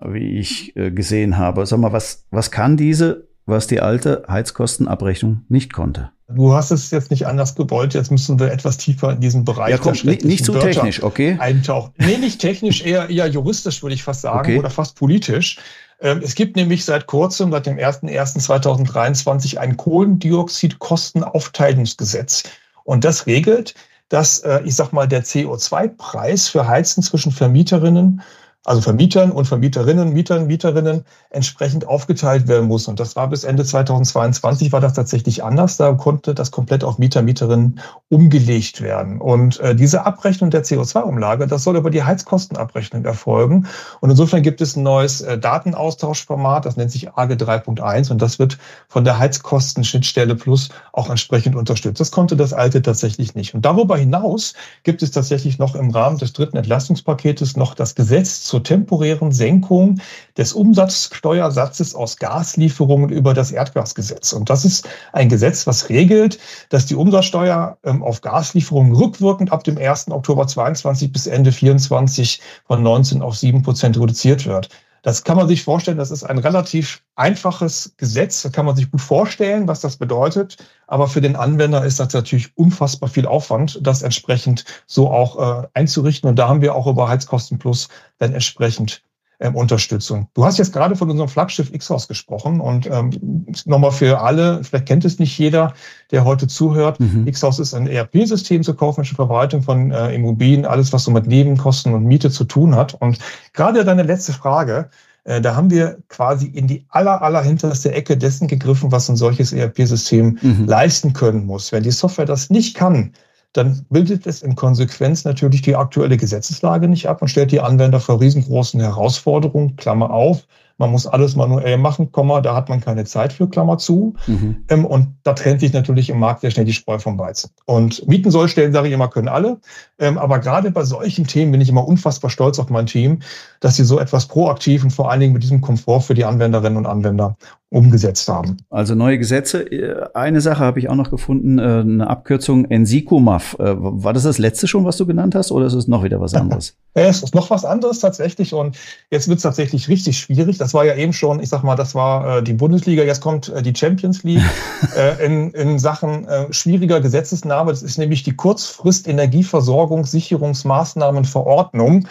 wie 0.04 0.40
ich 0.40 0.76
äh, 0.76 0.92
gesehen 0.92 1.38
habe. 1.38 1.66
Sag 1.66 1.80
mal, 1.80 1.92
was, 1.92 2.26
was 2.32 2.52
kann 2.52 2.78
diese, 2.78 3.28
was 3.46 3.68
die 3.68 3.82
alte 3.82 4.24
Heizkostenabrechnung 4.28 5.44
nicht 5.50 5.74
konnte? 5.74 6.12
Du 6.32 6.54
hast 6.54 6.70
es 6.70 6.92
jetzt 6.92 7.10
nicht 7.10 7.26
anders 7.26 7.56
gewollt, 7.56 7.96
jetzt 7.96 8.12
müssen 8.12 8.40
wir 8.40 8.52
etwas 8.52 8.78
tiefer 8.78 9.14
in 9.14 9.20
diesen 9.20 9.46
Bereich 9.46 9.72
ja, 9.72 9.80
komm, 9.80 9.94
nicht, 10.04 10.24
nicht 10.24 10.46
zu 10.46 10.54
Wörter 10.54 10.70
technisch, 10.70 11.02
okay? 11.02 11.36
Eintauchen. 11.40 11.92
Nee, 11.98 12.18
nicht 12.18 12.40
technisch, 12.40 12.86
eher, 12.86 13.10
eher 13.10 13.26
juristisch, 13.26 13.82
würde 13.82 13.96
ich 13.96 14.04
fast 14.04 14.22
sagen, 14.22 14.38
okay. 14.38 14.60
oder 14.60 14.70
fast 14.70 14.96
politisch. 14.96 15.58
Ähm, 16.00 16.22
es 16.24 16.36
gibt 16.36 16.56
nämlich 16.56 16.86
seit 16.86 17.08
kurzem, 17.08 17.50
seit 17.52 17.66
dem 17.66 17.78
01.01.2023, 17.78 19.58
ein 19.58 19.76
Kohlendioxid-Kostenaufteilungsgesetz. 19.76 22.44
Und 22.84 23.04
das 23.04 23.26
regelt, 23.26 23.74
dass, 24.10 24.38
äh, 24.40 24.62
ich 24.66 24.76
sag 24.76 24.94
mal, 24.94 25.08
der 25.08 25.24
CO2-Preis 25.24 26.48
für 26.48 26.68
Heizen 26.68 27.02
zwischen 27.02 27.32
Vermieterinnen 27.32 28.22
also 28.70 28.82
Vermietern 28.82 29.32
und 29.32 29.46
Vermieterinnen, 29.46 30.14
Mietern, 30.14 30.46
Mieterinnen 30.46 31.04
entsprechend 31.32 31.88
aufgeteilt 31.88 32.48
werden 32.48 32.68
muss. 32.68 32.88
Und 32.88 33.00
das 33.00 33.16
war 33.16 33.28
bis 33.28 33.44
Ende 33.44 33.66
2022 33.66 34.72
war 34.72 34.80
das 34.80 34.94
tatsächlich 34.94 35.44
anders. 35.44 35.78
Da 35.78 35.94
konnte 35.94 36.36
das 36.36 36.52
komplett 36.52 36.84
auf 36.84 37.00
Mieter, 37.00 37.24
Mieterinnen 37.24 37.80
umgelegt 38.10 38.82
werden. 38.82 39.22
Und 39.22 39.60
äh, 39.60 39.76
diese 39.76 40.06
Abrechnung 40.06 40.52
der 40.52 40.64
CO2-Umlage, 40.64 41.48
das 41.48 41.64
soll 41.64 41.78
über 41.78 41.90
die 41.90 42.04
Heizkostenabrechnung 42.04 43.06
erfolgen. 43.06 43.66
Und 44.02 44.12
insofern 44.12 44.44
gibt 44.44 44.62
es 44.62 44.76
ein 44.76 44.84
neues 44.84 45.22
äh, 45.22 45.40
Datenaustauschformat, 45.40 46.64
das 46.64 46.78
nennt 46.78 46.92
sich 46.92 47.12
AGE 47.14 47.34
3.1 47.34 48.12
und 48.12 48.22
das 48.22 48.38
wird 48.38 48.60
von 48.88 49.04
der 49.04 49.18
Heizkostenschnittstelle 49.18 50.36
Plus 50.36 50.70
auch 50.94 51.10
entsprechend 51.10 51.56
unterstützt. 51.56 52.00
Das 52.00 52.12
konnte 52.12 52.36
das 52.36 52.54
alte 52.54 52.84
tatsächlich 52.84 53.34
nicht. 53.34 53.56
Und 53.56 53.66
darüber 53.66 53.98
hinaus 53.98 54.54
gibt 54.84 55.02
es 55.02 55.10
tatsächlich 55.10 55.58
noch 55.58 55.74
im 55.74 55.90
Rahmen 55.90 56.20
des 56.20 56.34
dritten 56.34 56.58
Entlastungspaketes 56.58 57.58
noch 57.58 57.74
das 57.74 57.96
Gesetz 57.96 58.44
zur 58.44 58.59
zur 58.60 58.64
temporären 58.64 59.32
Senkung 59.32 60.02
des 60.38 60.52
Umsatzsteuersatzes 60.52 61.96
aus 61.96 62.18
Gaslieferungen 62.18 63.10
über 63.10 63.34
das 63.34 63.52
Erdgasgesetz. 63.52 64.34
Und 64.34 64.50
das 64.50 64.66
ist 64.66 64.88
ein 65.14 65.30
Gesetz, 65.30 65.66
was 65.66 65.88
regelt, 65.90 66.40
dass 66.70 66.86
die 66.86 66.96
Umsatzsteuer 66.96 67.78
ähm, 67.86 68.04
auf 68.04 68.20
Gaslieferungen 68.22 68.94
rückwirkend 68.94 69.52
ab 69.52 69.64
dem 69.64 69.78
1. 69.78 70.12
Oktober 70.12 70.46
22 70.46 71.12
bis 71.12 71.28
Ende 71.28 71.52
24 71.54 72.42
von 72.68 72.84
19 72.84 73.22
auf 73.22 73.38
7 73.38 73.62
Prozent 73.62 73.98
reduziert 73.98 74.46
wird. 74.46 74.70
Das 75.02 75.24
kann 75.24 75.38
man 75.38 75.48
sich 75.48 75.64
vorstellen, 75.64 75.98
das 75.98 76.12
ist 76.12 76.24
ein 76.24 76.38
relativ 76.38 77.04
einfaches 77.16 77.94
Gesetz. 77.98 78.42
Da 78.42 78.50
kann 78.50 78.66
man 78.66 78.76
sich 78.76 78.92
gut 78.92 79.02
vorstellen, 79.02 79.68
was 79.68 79.82
das 79.82 79.98
bedeutet. 79.98 80.58
Aber 80.88 81.08
für 81.08 81.22
den 81.22 81.36
Anwender 81.36 81.86
ist 81.86 82.00
das 82.00 82.14
natürlich 82.14 82.58
unfassbar 82.58 83.10
viel 83.10 83.26
Aufwand, 83.26 83.80
das 83.82 84.02
entsprechend 84.02 84.66
so 84.88 85.10
auch 85.10 85.64
äh, 85.64 85.68
einzurichten. 85.74 86.30
Und 86.30 86.38
da 86.38 86.48
haben 86.48 86.62
wir 86.62 86.76
auch 86.76 86.88
über 86.88 87.08
Heizkosten 87.08 87.60
Plus 87.60 87.88
dann 88.18 88.34
entsprechend 88.34 89.02
ähm, 89.40 89.56
Unterstützung. 89.56 90.28
Du 90.34 90.46
hast 90.46 90.58
jetzt 90.58 90.74
gerade 90.74 90.96
von 90.96 91.10
unserem 91.10 91.30
Flaggschiff 91.30 91.72
Xhaus 91.72 92.08
gesprochen 92.08 92.60
und 92.60 92.88
ähm, 92.88 93.46
nochmal 93.66 93.92
für 93.92 94.20
alle, 94.20 94.64
vielleicht 94.64 94.86
kennt 94.86 95.06
es 95.06 95.18
nicht 95.18 95.38
jeder, 95.38 95.74
der 96.12 96.26
heute 96.26 96.48
zuhört. 96.48 97.00
Mhm. 97.00 97.26
Xhaus 97.32 97.60
ist 97.60 97.74
ein 97.74 97.88
ERP-System 97.88 98.64
zur 98.64 98.76
kaufmännischen 98.76 99.16
Verwaltung 99.16 99.62
von 99.62 99.92
äh, 99.92 100.14
Immobilien, 100.14 100.66
alles 100.66 100.92
was 100.92 101.06
so 101.06 101.12
mit 101.12 101.28
Nebenkosten 101.28 101.94
und 101.94 102.04
Miete 102.04 102.30
zu 102.30 102.44
tun 102.44 102.76
hat. 102.76 102.96
Und 102.96 103.20
gerade 103.54 103.86
deine 103.86 104.04
letzte 104.04 104.34
Frage, 104.34 104.90
äh, 105.24 105.40
da 105.40 105.56
haben 105.56 105.70
wir 105.70 106.00
quasi 106.10 106.48
in 106.48 106.68
die 106.68 106.86
aller, 106.90 107.22
aller 107.22 107.42
hinterste 107.42 107.94
Ecke 107.94 108.18
dessen 108.18 108.48
gegriffen, 108.48 108.92
was 108.92 109.10
ein 109.10 109.16
solches 109.16 109.54
ERP-System 109.54 110.38
mhm. 110.42 110.66
leisten 110.66 111.14
können 111.14 111.46
muss. 111.46 111.72
Wenn 111.72 111.84
die 111.84 111.92
Software 111.92 112.26
das 112.26 112.50
nicht 112.50 112.76
kann, 112.76 113.14
dann 113.54 113.86
bildet 113.90 114.28
es 114.28 114.42
in 114.42 114.56
Konsequenz 114.56 115.26
natürlich 115.26 115.62
die 115.62 115.76
aktuelle 115.76 116.18
Gesetzeslage 116.18 116.88
nicht 116.88 117.08
ab 117.08 117.22
und 117.22 117.30
stellt 117.30 117.52
die 117.52 117.62
Anwender 117.62 118.00
vor 118.00 118.22
riesengroßen 118.22 118.80
Herausforderungen, 118.80 119.76
Klammer 119.76 120.12
auf, 120.12 120.46
man 120.80 120.92
muss 120.92 121.06
alles 121.06 121.36
manuell 121.36 121.78
machen, 121.78 122.12
Komma, 122.14 122.40
da 122.40 122.56
hat 122.56 122.70
man 122.70 122.80
keine 122.80 123.04
Zeit 123.04 123.34
für, 123.34 123.50
Klammer 123.50 123.78
zu. 123.78 124.16
Mhm. 124.28 124.64
Ähm, 124.70 124.86
und 124.86 125.14
da 125.24 125.34
trennt 125.34 125.60
sich 125.60 125.74
natürlich 125.74 126.10
im 126.10 126.20
Markt 126.20 126.40
sehr 126.40 126.52
schnell 126.52 126.66
die 126.66 126.74
Spreu 126.74 126.98
vom 126.98 127.20
Weizen. 127.20 127.52
Und 127.66 128.08
Mieten 128.08 128.32
soll 128.32 128.48
stellen, 128.48 128.72
sage 128.72 128.88
ich 128.88 128.94
immer, 128.94 129.10
können 129.10 129.28
alle. 129.28 129.60
Ähm, 130.00 130.18
aber 130.18 130.40
gerade 130.40 130.72
bei 130.72 130.86
solchen 130.86 131.28
Themen 131.28 131.52
bin 131.52 131.60
ich 131.60 131.68
immer 131.68 131.86
unfassbar 131.86 132.30
stolz 132.32 132.60
auf 132.60 132.70
mein 132.70 132.86
Team, 132.86 133.20
dass 133.60 133.76
sie 133.76 133.84
so 133.84 134.00
etwas 134.00 134.28
proaktiv 134.28 134.84
und 134.84 134.92
vor 134.92 135.12
allen 135.12 135.20
Dingen 135.20 135.34
mit 135.34 135.44
diesem 135.44 135.60
Komfort 135.60 136.02
für 136.02 136.14
die 136.14 136.24
Anwenderinnen 136.24 136.78
und 136.78 136.86
Anwender 136.86 137.36
umgesetzt 137.72 138.28
haben. 138.28 138.58
Also 138.72 138.96
neue 138.96 139.20
Gesetze. 139.20 140.10
Eine 140.16 140.42
Sache 140.42 140.58
habe 140.60 140.80
ich 140.80 140.90
auch 140.90 140.96
noch 140.96 141.12
gefunden, 141.12 141.60
äh, 141.60 141.62
eine 141.62 142.10
Abkürzung 142.10 142.66
NSICOMAF. 142.68 143.58
Äh, 143.60 143.76
war 143.78 144.14
das 144.14 144.24
das 144.24 144.40
letzte 144.40 144.68
schon, 144.68 144.86
was 144.86 144.98
du 144.98 145.06
genannt 145.06 145.36
hast, 145.36 145.52
oder 145.52 145.68
ist 145.68 145.74
es 145.74 145.88
noch 145.88 146.04
wieder 146.04 146.20
was 146.20 146.34
anderes? 146.34 146.76
es 146.96 147.22
ist 147.22 147.36
noch 147.36 147.52
was 147.52 147.66
anderes 147.66 148.00
tatsächlich 148.00 148.52
und 148.54 148.76
jetzt 149.12 149.28
wird 149.28 149.38
es 149.38 149.44
tatsächlich 149.44 149.88
richtig 149.88 150.18
schwierig. 150.18 150.58
Das 150.58 150.74
war 150.74 150.84
ja 150.84 150.96
eben 150.96 151.14
schon, 151.14 151.40
ich 151.40 151.50
sag 151.50 151.62
mal, 151.64 151.76
das 151.76 151.94
war 151.94 152.40
äh, 152.40 152.44
die 152.44 152.54
Bundesliga, 152.54 153.04
jetzt 153.04 153.22
kommt 153.22 153.54
die 153.64 153.76
Champions 153.76 154.24
League 154.24 154.42
in, 155.24 155.52
in 155.52 155.78
Sachen 155.78 156.26
schwieriger 156.50 157.00
Gesetzesnahme. 157.00 157.70
Das 157.72 157.84
ist 157.84 158.00
nämlich 158.00 158.24
die 158.24 158.36
Kurzfrist 158.36 159.08
Energieversorgungssicherungsmaßnahmenverordnung 159.08 162.08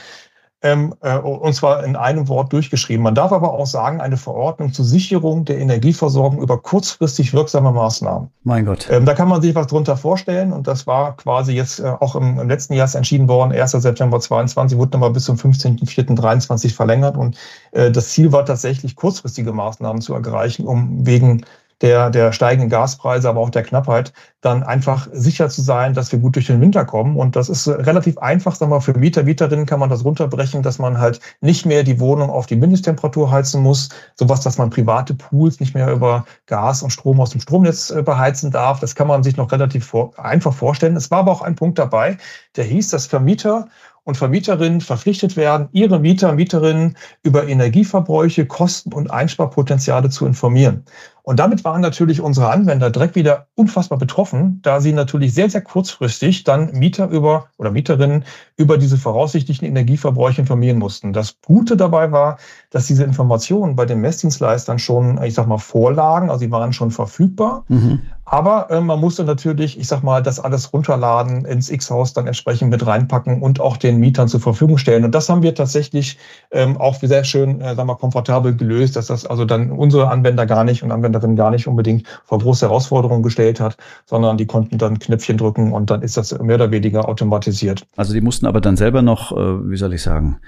ähm, 0.60 0.94
äh, 1.02 1.16
und 1.18 1.54
zwar 1.54 1.84
in 1.84 1.94
einem 1.94 2.26
Wort 2.28 2.52
durchgeschrieben. 2.52 3.02
Man 3.02 3.14
darf 3.14 3.30
aber 3.30 3.52
auch 3.52 3.66
sagen, 3.66 4.00
eine 4.00 4.16
Verordnung 4.16 4.72
zur 4.72 4.84
Sicherung 4.84 5.44
der 5.44 5.58
Energieversorgung 5.58 6.42
über 6.42 6.58
kurzfristig 6.58 7.32
wirksame 7.32 7.70
Maßnahmen. 7.70 8.28
Mein 8.42 8.64
Gott. 8.64 8.88
Ähm, 8.90 9.04
da 9.04 9.14
kann 9.14 9.28
man 9.28 9.40
sich 9.40 9.54
was 9.54 9.68
drunter 9.68 9.96
vorstellen 9.96 10.52
und 10.52 10.66
das 10.66 10.86
war 10.86 11.16
quasi 11.16 11.52
jetzt 11.52 11.78
äh, 11.78 11.92
auch 12.00 12.16
im, 12.16 12.40
im, 12.40 12.48
letzten 12.48 12.74
Jahr 12.74 12.92
entschieden 12.92 13.28
worden, 13.28 13.52
1. 13.52 13.70
September 13.72 14.18
22 14.18 14.78
wurde 14.78 14.92
nochmal 14.92 15.10
bis 15.10 15.24
zum 15.24 15.36
15.04.23 15.36 16.74
verlängert 16.74 17.16
und 17.16 17.36
äh, 17.72 17.92
das 17.92 18.08
Ziel 18.08 18.32
war 18.32 18.44
tatsächlich 18.44 18.96
kurzfristige 18.96 19.52
Maßnahmen 19.52 20.02
zu 20.02 20.14
ergreichen, 20.14 20.66
um 20.66 21.06
wegen 21.06 21.44
der, 21.80 22.10
der 22.10 22.32
steigenden 22.32 22.70
Gaspreise, 22.70 23.28
aber 23.28 23.40
auch 23.40 23.50
der 23.50 23.62
Knappheit, 23.62 24.12
dann 24.40 24.62
einfach 24.62 25.08
sicher 25.12 25.48
zu 25.48 25.62
sein, 25.62 25.94
dass 25.94 26.10
wir 26.12 26.18
gut 26.18 26.36
durch 26.36 26.46
den 26.46 26.60
Winter 26.60 26.84
kommen. 26.84 27.16
Und 27.16 27.36
das 27.36 27.48
ist 27.48 27.68
relativ 27.68 28.18
einfach, 28.18 28.54
sagen 28.54 28.70
wir, 28.70 28.80
für 28.80 28.94
Mieter, 28.94 29.22
Mieterinnen 29.22 29.66
kann 29.66 29.80
man 29.80 29.88
das 29.88 30.04
runterbrechen, 30.04 30.62
dass 30.62 30.78
man 30.78 30.98
halt 30.98 31.20
nicht 31.40 31.66
mehr 31.66 31.82
die 31.82 32.00
Wohnung 32.00 32.30
auf 32.30 32.46
die 32.46 32.56
Mindesttemperatur 32.56 33.30
heizen 33.30 33.62
muss. 33.62 33.88
Sowas, 34.14 34.40
dass 34.40 34.58
man 34.58 34.70
private 34.70 35.14
Pools 35.14 35.60
nicht 35.60 35.74
mehr 35.74 35.90
über 35.92 36.24
Gas 36.46 36.82
und 36.82 36.90
Strom 36.90 37.20
aus 37.20 37.30
dem 37.30 37.40
Stromnetz 37.40 37.90
äh, 37.90 38.02
beheizen 38.02 38.50
darf. 38.50 38.80
Das 38.80 38.94
kann 38.94 39.08
man 39.08 39.22
sich 39.22 39.36
noch 39.36 39.50
relativ 39.52 39.86
vor, 39.86 40.18
einfach 40.18 40.54
vorstellen. 40.54 40.96
Es 40.96 41.10
war 41.10 41.18
aber 41.18 41.32
auch 41.32 41.42
ein 41.42 41.54
Punkt 41.54 41.78
dabei, 41.78 42.16
der 42.56 42.64
hieß, 42.64 42.90
dass 42.90 43.06
Vermieter 43.06 43.68
und 44.08 44.16
Vermieterinnen 44.16 44.80
verpflichtet 44.80 45.36
werden, 45.36 45.68
ihre 45.72 45.98
Mieter, 46.00 46.32
Mieterinnen 46.32 46.96
über 47.22 47.46
Energieverbräuche, 47.46 48.46
Kosten 48.46 48.94
und 48.94 49.10
Einsparpotenziale 49.10 50.08
zu 50.08 50.24
informieren. 50.24 50.86
Und 51.28 51.40
damit 51.40 51.62
waren 51.62 51.82
natürlich 51.82 52.22
unsere 52.22 52.48
Anwender 52.48 52.88
direkt 52.88 53.14
wieder 53.16 53.48
unfassbar 53.54 53.98
betroffen, 53.98 54.60
da 54.62 54.80
sie 54.80 54.94
natürlich 54.94 55.34
sehr, 55.34 55.50
sehr 55.50 55.60
kurzfristig 55.60 56.44
dann 56.44 56.72
Mieter 56.72 57.10
über 57.10 57.48
oder 57.58 57.70
Mieterinnen 57.70 58.24
über 58.56 58.78
diese 58.78 58.96
voraussichtlichen 58.96 59.68
Energieverbräuche 59.68 60.40
informieren 60.40 60.78
mussten. 60.78 61.12
Das 61.12 61.36
Gute 61.44 61.76
dabei 61.76 62.10
war, 62.10 62.38
dass 62.70 62.86
diese 62.86 63.04
Informationen 63.04 63.76
bei 63.76 63.84
den 63.84 64.00
Messdienstleistern 64.00 64.78
schon, 64.78 65.22
ich 65.22 65.34
sag 65.34 65.46
mal, 65.46 65.58
vorlagen, 65.58 66.30
also 66.30 66.40
sie 66.40 66.50
waren 66.50 66.72
schon 66.72 66.90
verfügbar. 66.90 67.66
Mhm. 67.68 68.00
Aber 68.30 68.70
äh, 68.70 68.80
man 68.80 69.00
musste 69.00 69.24
natürlich, 69.24 69.78
ich 69.78 69.88
sag 69.88 70.02
mal, 70.02 70.22
das 70.22 70.38
alles 70.38 70.72
runterladen, 70.72 71.46
ins 71.46 71.70
X-Haus 71.70 72.12
dann 72.12 72.26
entsprechend 72.26 72.70
mit 72.70 72.86
reinpacken 72.86 73.40
und 73.40 73.58
auch 73.60 73.78
den 73.78 73.98
Mietern 73.98 74.28
zur 74.28 74.40
Verfügung 74.40 74.76
stellen. 74.76 75.04
Und 75.04 75.14
das 75.14 75.30
haben 75.30 75.42
wir 75.42 75.54
tatsächlich 75.54 76.18
ähm, 76.50 76.76
auch 76.76 76.96
sehr 77.00 77.24
schön, 77.24 77.62
äh, 77.62 77.74
sagen 77.74 77.88
wir, 77.88 77.96
komfortabel 77.96 78.54
gelöst, 78.54 78.96
dass 78.96 79.06
das 79.06 79.24
also 79.24 79.46
dann 79.46 79.70
unsere 79.70 80.08
Anwender 80.10 80.44
gar 80.44 80.64
nicht 80.64 80.82
und 80.82 80.92
Anwenderinnen 80.92 81.36
gar 81.36 81.50
nicht 81.50 81.66
unbedingt 81.66 82.06
vor 82.24 82.38
große 82.38 82.66
Herausforderungen 82.66 83.22
gestellt 83.22 83.60
hat, 83.60 83.76
sondern 84.04 84.36
die 84.36 84.46
konnten 84.46 84.76
dann 84.76 84.98
Knöpfchen 84.98 85.38
drücken 85.38 85.72
und 85.72 85.90
dann 85.90 86.02
ist 86.02 86.18
das 86.18 86.38
mehr 86.38 86.56
oder 86.56 86.70
weniger 86.70 87.08
automatisiert. 87.08 87.86
Also 87.96 88.12
die 88.12 88.20
mussten 88.20 88.46
aber 88.46 88.60
dann 88.60 88.76
selber 88.76 89.00
noch, 89.00 89.32
äh, 89.32 89.70
wie 89.70 89.76
soll 89.76 89.94
ich 89.94 90.02
sagen, 90.02 90.38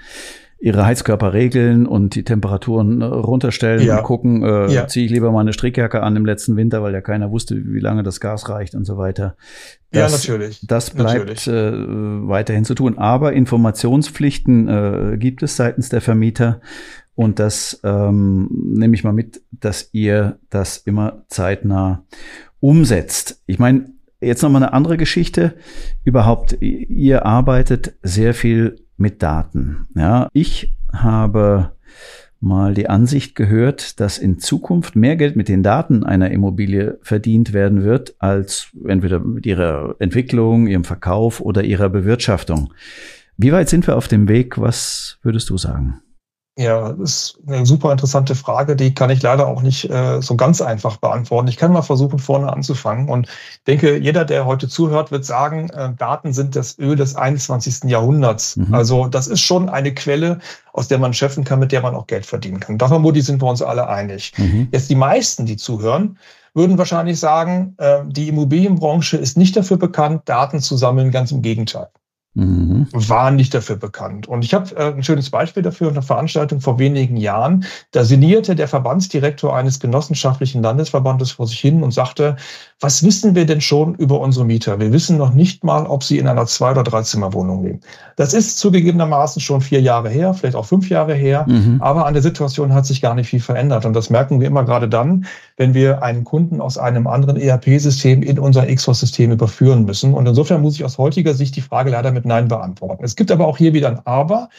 ihre 0.61 0.85
Heizkörper 0.85 1.33
regeln 1.33 1.87
und 1.87 2.13
die 2.13 2.23
Temperaturen 2.23 3.01
äh, 3.01 3.05
runterstellen 3.05 3.83
ja. 3.85 3.97
und 3.97 4.03
gucken, 4.03 4.43
äh, 4.43 4.71
ja. 4.71 4.87
ziehe 4.87 5.05
ich 5.05 5.11
lieber 5.11 5.31
mal 5.31 5.41
eine 5.41 5.53
Strickjacke 5.53 6.03
an 6.03 6.15
im 6.15 6.23
letzten 6.23 6.55
Winter, 6.55 6.83
weil 6.83 6.93
ja 6.93 7.01
keiner 7.01 7.31
wusste, 7.31 7.55
wie 7.65 7.79
lange 7.79 8.03
das 8.03 8.19
Gas 8.19 8.47
reicht 8.47 8.75
und 8.75 8.85
so 8.85 8.95
weiter. 8.97 9.35
Das, 9.91 10.27
ja, 10.27 10.33
natürlich. 10.33 10.65
Das 10.67 10.91
bleibt 10.91 11.27
natürlich. 11.27 11.47
Äh, 11.47 12.27
weiterhin 12.27 12.63
zu 12.63 12.75
tun. 12.75 12.99
Aber 12.99 13.33
Informationspflichten 13.33 14.67
äh, 14.67 15.17
gibt 15.17 15.41
es 15.41 15.57
seitens 15.57 15.89
der 15.89 15.99
Vermieter. 15.99 16.61
Und 17.15 17.39
das 17.39 17.81
ähm, 17.83 18.47
nehme 18.51 18.93
ich 18.93 19.03
mal 19.03 19.13
mit, 19.13 19.41
dass 19.51 19.89
ihr 19.93 20.37
das 20.51 20.77
immer 20.77 21.23
zeitnah 21.27 22.03
umsetzt. 22.59 23.41
Ich 23.47 23.57
meine, 23.57 23.89
jetzt 24.21 24.43
nochmal 24.43 24.61
eine 24.61 24.73
andere 24.73 24.97
Geschichte. 24.97 25.55
Überhaupt, 26.03 26.57
ihr 26.61 27.25
arbeitet 27.25 27.95
sehr 28.03 28.35
viel 28.35 28.80
mit 28.97 29.21
Daten. 29.21 29.87
Ja, 29.95 30.27
ich 30.33 30.75
habe 30.93 31.71
mal 32.39 32.73
die 32.73 32.89
Ansicht 32.89 33.35
gehört, 33.35 33.99
dass 33.99 34.17
in 34.17 34.39
Zukunft 34.39 34.95
mehr 34.95 35.15
Geld 35.15 35.35
mit 35.35 35.47
den 35.47 35.63
Daten 35.63 36.03
einer 36.03 36.31
Immobilie 36.31 36.97
verdient 37.03 37.53
werden 37.53 37.83
wird, 37.83 38.15
als 38.19 38.71
entweder 38.87 39.19
mit 39.19 39.45
ihrer 39.45 39.95
Entwicklung, 39.99 40.67
ihrem 40.67 40.83
Verkauf 40.83 41.39
oder 41.39 41.63
ihrer 41.63 41.89
Bewirtschaftung. 41.89 42.73
Wie 43.37 43.51
weit 43.51 43.69
sind 43.69 43.87
wir 43.87 43.95
auf 43.95 44.07
dem 44.07 44.27
Weg? 44.27 44.59
Was 44.59 45.19
würdest 45.21 45.49
du 45.49 45.57
sagen? 45.57 46.01
Ja, 46.61 46.93
das 46.93 47.11
ist 47.11 47.39
eine 47.47 47.65
super 47.65 47.91
interessante 47.91 48.35
Frage, 48.35 48.75
die 48.75 48.93
kann 48.93 49.09
ich 49.09 49.23
leider 49.23 49.47
auch 49.47 49.63
nicht 49.63 49.89
äh, 49.89 50.21
so 50.21 50.35
ganz 50.35 50.61
einfach 50.61 50.97
beantworten. 50.97 51.47
Ich 51.47 51.57
kann 51.57 51.73
mal 51.73 51.81
versuchen, 51.81 52.19
vorne 52.19 52.53
anzufangen 52.53 53.09
und 53.09 53.27
denke, 53.65 53.97
jeder, 53.97 54.25
der 54.25 54.45
heute 54.45 54.67
zuhört, 54.67 55.11
wird 55.11 55.25
sagen, 55.25 55.69
äh, 55.71 55.91
Daten 55.97 56.33
sind 56.33 56.55
das 56.55 56.77
Öl 56.77 56.95
des 56.95 57.15
21. 57.15 57.89
Jahrhunderts. 57.89 58.57
Mhm. 58.57 58.75
Also 58.75 59.07
das 59.07 59.25
ist 59.25 59.41
schon 59.41 59.69
eine 59.69 59.91
Quelle, 59.95 60.37
aus 60.71 60.87
der 60.87 60.99
man 60.99 61.15
schöpfen 61.15 61.43
kann, 61.43 61.57
mit 61.59 61.71
der 61.71 61.81
man 61.81 61.95
auch 61.95 62.05
Geld 62.05 62.27
verdienen 62.27 62.59
kann. 62.59 62.77
Davon 62.77 63.03
sind 63.21 63.41
wir 63.41 63.49
uns 63.49 63.63
alle 63.63 63.87
einig. 63.87 64.31
Mhm. 64.37 64.67
Jetzt 64.71 64.91
die 64.91 64.95
meisten, 64.95 65.47
die 65.47 65.57
zuhören, 65.57 66.19
würden 66.53 66.77
wahrscheinlich 66.77 67.19
sagen, 67.19 67.73
äh, 67.79 68.01
die 68.05 68.27
Immobilienbranche 68.27 69.17
ist 69.17 69.35
nicht 69.35 69.57
dafür 69.57 69.77
bekannt, 69.77 70.29
Daten 70.29 70.59
zu 70.59 70.77
sammeln, 70.77 71.09
ganz 71.09 71.31
im 71.31 71.41
Gegenteil 71.41 71.87
mhm. 72.33 72.87
waren 72.91 73.35
nicht 73.35 73.53
dafür 73.53 73.75
bekannt. 73.75 74.27
Und 74.27 74.43
ich 74.45 74.53
habe 74.53 74.75
äh, 74.75 74.93
ein 74.93 75.03
schönes 75.03 75.29
Beispiel 75.29 75.63
dafür, 75.63 75.89
eine 75.89 76.01
Veranstaltung 76.01 76.61
vor 76.61 76.79
wenigen 76.79 77.17
Jahren. 77.17 77.65
Da 77.91 78.05
sinnierte 78.05 78.55
der 78.55 78.67
Verbandsdirektor 78.67 79.55
eines 79.55 79.79
genossenschaftlichen 79.79 80.61
Landesverbandes 80.61 81.31
vor 81.31 81.47
sich 81.47 81.59
hin 81.59 81.83
und 81.83 81.91
sagte, 81.91 82.37
was 82.79 83.03
wissen 83.03 83.35
wir 83.35 83.45
denn 83.45 83.61
schon 83.61 83.95
über 83.95 84.19
unsere 84.19 84.45
Mieter? 84.45 84.79
Wir 84.79 84.91
wissen 84.91 85.17
noch 85.17 85.33
nicht 85.33 85.63
mal, 85.63 85.85
ob 85.85 86.03
sie 86.03 86.17
in 86.17 86.27
einer 86.27 86.45
Zwei- 86.45 86.71
oder 86.71 86.83
Dreizimmerwohnung 86.83 87.63
leben. 87.63 87.79
Das 88.15 88.33
ist 88.33 88.57
zugegebenermaßen 88.59 89.41
schon 89.41 89.61
vier 89.61 89.81
Jahre 89.81 90.09
her, 90.09 90.33
vielleicht 90.33 90.55
auch 90.55 90.65
fünf 90.65 90.89
Jahre 90.89 91.13
her, 91.13 91.45
mhm. 91.47 91.77
aber 91.81 92.05
an 92.05 92.13
der 92.13 92.23
Situation 92.23 92.73
hat 92.73 92.85
sich 92.85 93.01
gar 93.01 93.13
nicht 93.13 93.29
viel 93.29 93.39
verändert. 93.39 93.85
Und 93.85 93.93
das 93.93 94.09
merken 94.09 94.39
wir 94.39 94.47
immer 94.47 94.63
gerade 94.63 94.87
dann, 94.87 95.25
wenn 95.57 95.73
wir 95.73 96.01
einen 96.01 96.23
Kunden 96.23 96.61
aus 96.61 96.77
einem 96.77 97.07
anderen 97.07 97.37
ERP-System 97.37 98.23
in 98.23 98.39
unser 98.39 98.65
XOS-System 98.65 99.31
überführen 99.31 99.85
müssen. 99.85 100.13
Und 100.13 100.27
insofern 100.27 100.61
muss 100.61 100.75
ich 100.75 100.83
aus 100.83 100.97
heutiger 100.97 101.33
Sicht 101.33 101.55
die 101.55 101.61
Frage 101.61 101.91
leider 101.91 102.11
mit 102.11 102.20
Nein 102.25 102.47
beantworten. 102.47 103.03
Es 103.03 103.15
gibt 103.15 103.31
aber 103.31 103.47
auch 103.47 103.57
hier 103.57 103.73
wieder 103.73 103.89
ein 103.89 103.99
Aber. 104.05 104.49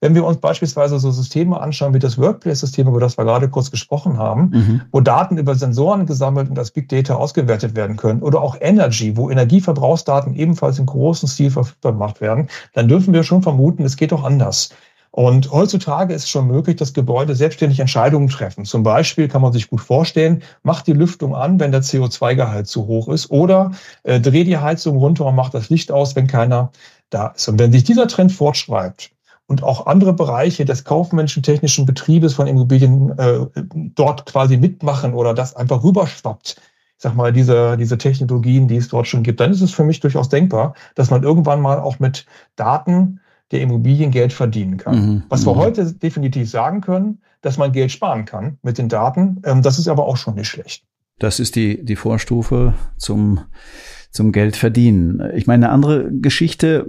Wenn 0.00 0.14
wir 0.14 0.24
uns 0.24 0.38
beispielsweise 0.38 1.00
so 1.00 1.10
Systeme 1.10 1.60
anschauen 1.60 1.92
wie 1.92 1.98
das 1.98 2.18
Workplace-System, 2.18 2.86
über 2.86 3.00
das 3.00 3.18
wir 3.18 3.24
gerade 3.24 3.48
kurz 3.48 3.72
gesprochen 3.72 4.16
haben, 4.16 4.50
mhm. 4.50 4.82
wo 4.92 5.00
Daten 5.00 5.38
über 5.38 5.56
Sensoren 5.56 6.06
gesammelt 6.06 6.48
und 6.48 6.58
als 6.58 6.70
Big 6.70 6.88
Data 6.88 7.16
ausgewertet 7.16 7.74
werden 7.74 7.96
können, 7.96 8.22
oder 8.22 8.40
auch 8.40 8.56
Energy, 8.60 9.16
wo 9.16 9.28
Energieverbrauchsdaten 9.28 10.36
ebenfalls 10.36 10.78
in 10.78 10.86
großem 10.86 11.28
Stil 11.28 11.50
verfügbar 11.50 11.92
gemacht 11.92 12.20
werden, 12.20 12.48
dann 12.74 12.86
dürfen 12.86 13.12
wir 13.12 13.24
schon 13.24 13.42
vermuten, 13.42 13.84
es 13.84 13.96
geht 13.96 14.12
auch 14.12 14.22
anders. 14.22 14.70
Und 15.10 15.50
heutzutage 15.50 16.14
ist 16.14 16.24
es 16.24 16.30
schon 16.30 16.46
möglich, 16.46 16.76
dass 16.76 16.92
Gebäude 16.92 17.34
selbstständig 17.34 17.80
Entscheidungen 17.80 18.28
treffen. 18.28 18.64
Zum 18.64 18.82
Beispiel 18.82 19.26
kann 19.26 19.42
man 19.42 19.52
sich 19.52 19.68
gut 19.68 19.80
vorstellen, 19.80 20.42
macht 20.62 20.86
die 20.86 20.92
Lüftung 20.92 21.34
an, 21.34 21.58
wenn 21.58 21.72
der 21.72 21.82
CO2-Gehalt 21.82 22.68
zu 22.68 22.86
hoch 22.86 23.08
ist, 23.08 23.30
oder 23.30 23.72
äh, 24.04 24.20
dreh 24.20 24.44
die 24.44 24.58
Heizung 24.58 24.98
runter 24.98 25.24
und 25.24 25.34
macht 25.34 25.54
das 25.54 25.70
Licht 25.70 25.90
aus, 25.90 26.14
wenn 26.14 26.26
keiner 26.26 26.70
da 27.10 27.28
ist. 27.28 27.48
Und 27.48 27.58
wenn 27.58 27.72
sich 27.72 27.84
dieser 27.84 28.08
Trend 28.08 28.32
fortschreibt, 28.32 29.10
und 29.48 29.62
auch 29.62 29.86
andere 29.86 30.12
Bereiche 30.12 30.64
des 30.64 30.84
kaufmännischen 30.84 31.42
technischen 31.42 31.86
Betriebes 31.86 32.34
von 32.34 32.46
Immobilien 32.46 33.18
äh, 33.18 33.46
dort 33.94 34.26
quasi 34.26 34.58
mitmachen 34.58 35.14
oder 35.14 35.34
das 35.34 35.56
einfach 35.56 35.82
rüberschwappt, 35.82 36.56
ich 36.98 37.02
sag 37.02 37.14
mal, 37.14 37.32
diese, 37.32 37.76
diese 37.76 37.96
Technologien, 37.96 38.68
die 38.68 38.76
es 38.76 38.88
dort 38.88 39.06
schon 39.06 39.22
gibt, 39.22 39.40
dann 39.40 39.50
ist 39.50 39.62
es 39.62 39.72
für 39.72 39.84
mich 39.84 40.00
durchaus 40.00 40.28
denkbar, 40.28 40.74
dass 40.94 41.10
man 41.10 41.22
irgendwann 41.22 41.62
mal 41.62 41.80
auch 41.80 41.98
mit 41.98 42.26
Daten 42.56 43.20
der 43.50 43.62
Immobilien 43.62 44.10
Geld 44.10 44.32
verdienen 44.34 44.76
kann. 44.76 44.94
Mhm. 44.94 45.22
Was 45.30 45.46
wir 45.46 45.54
mhm. 45.54 45.58
heute 45.58 45.94
definitiv 45.94 46.50
sagen 46.50 46.82
können, 46.82 47.22
dass 47.40 47.56
man 47.56 47.72
Geld 47.72 47.90
sparen 47.90 48.26
kann 48.26 48.58
mit 48.62 48.76
den 48.76 48.88
Daten, 48.88 49.40
ähm, 49.44 49.62
das 49.62 49.78
ist 49.78 49.88
aber 49.88 50.06
auch 50.06 50.18
schon 50.18 50.34
nicht 50.34 50.48
schlecht. 50.48 50.84
Das 51.18 51.40
ist 51.40 51.56
die, 51.56 51.84
die 51.84 51.96
Vorstufe 51.96 52.74
zum 52.96 53.40
zum 54.10 54.32
Geld 54.32 54.56
verdienen. 54.56 55.22
Ich 55.36 55.46
meine, 55.46 55.66
eine 55.66 55.74
andere 55.74 56.10
Geschichte, 56.10 56.86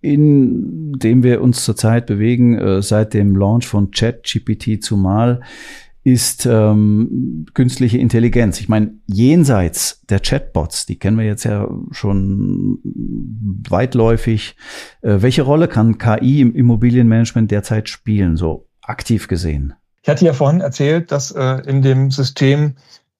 in 0.00 0.92
dem 0.92 1.22
wir 1.22 1.40
uns 1.40 1.64
zurzeit 1.64 2.06
bewegen, 2.06 2.58
äh, 2.58 2.82
seit 2.82 3.14
dem 3.14 3.34
Launch 3.34 3.66
von 3.66 3.90
ChatGPT 3.90 4.82
zumal, 4.82 5.40
ist 6.04 6.46
ähm, 6.46 7.46
künstliche 7.54 7.98
Intelligenz. 7.98 8.60
Ich 8.60 8.68
meine, 8.68 8.94
jenseits 9.06 10.02
der 10.08 10.18
Chatbots, 10.18 10.84
die 10.84 10.98
kennen 10.98 11.16
wir 11.16 11.24
jetzt 11.24 11.44
ja 11.44 11.68
schon 11.92 12.80
weitläufig. 13.68 14.56
Äh, 15.00 15.22
welche 15.22 15.42
Rolle 15.42 15.68
kann 15.68 15.98
KI 15.98 16.40
im 16.40 16.54
Immobilienmanagement 16.54 17.50
derzeit 17.50 17.88
spielen, 17.88 18.36
so 18.36 18.68
aktiv 18.82 19.28
gesehen? 19.28 19.74
Ich 20.02 20.08
hatte 20.08 20.24
ja 20.24 20.32
vorhin 20.32 20.60
erzählt, 20.60 21.12
dass 21.12 21.30
äh, 21.30 21.62
in 21.68 21.82
dem 21.82 22.10
System 22.10 22.74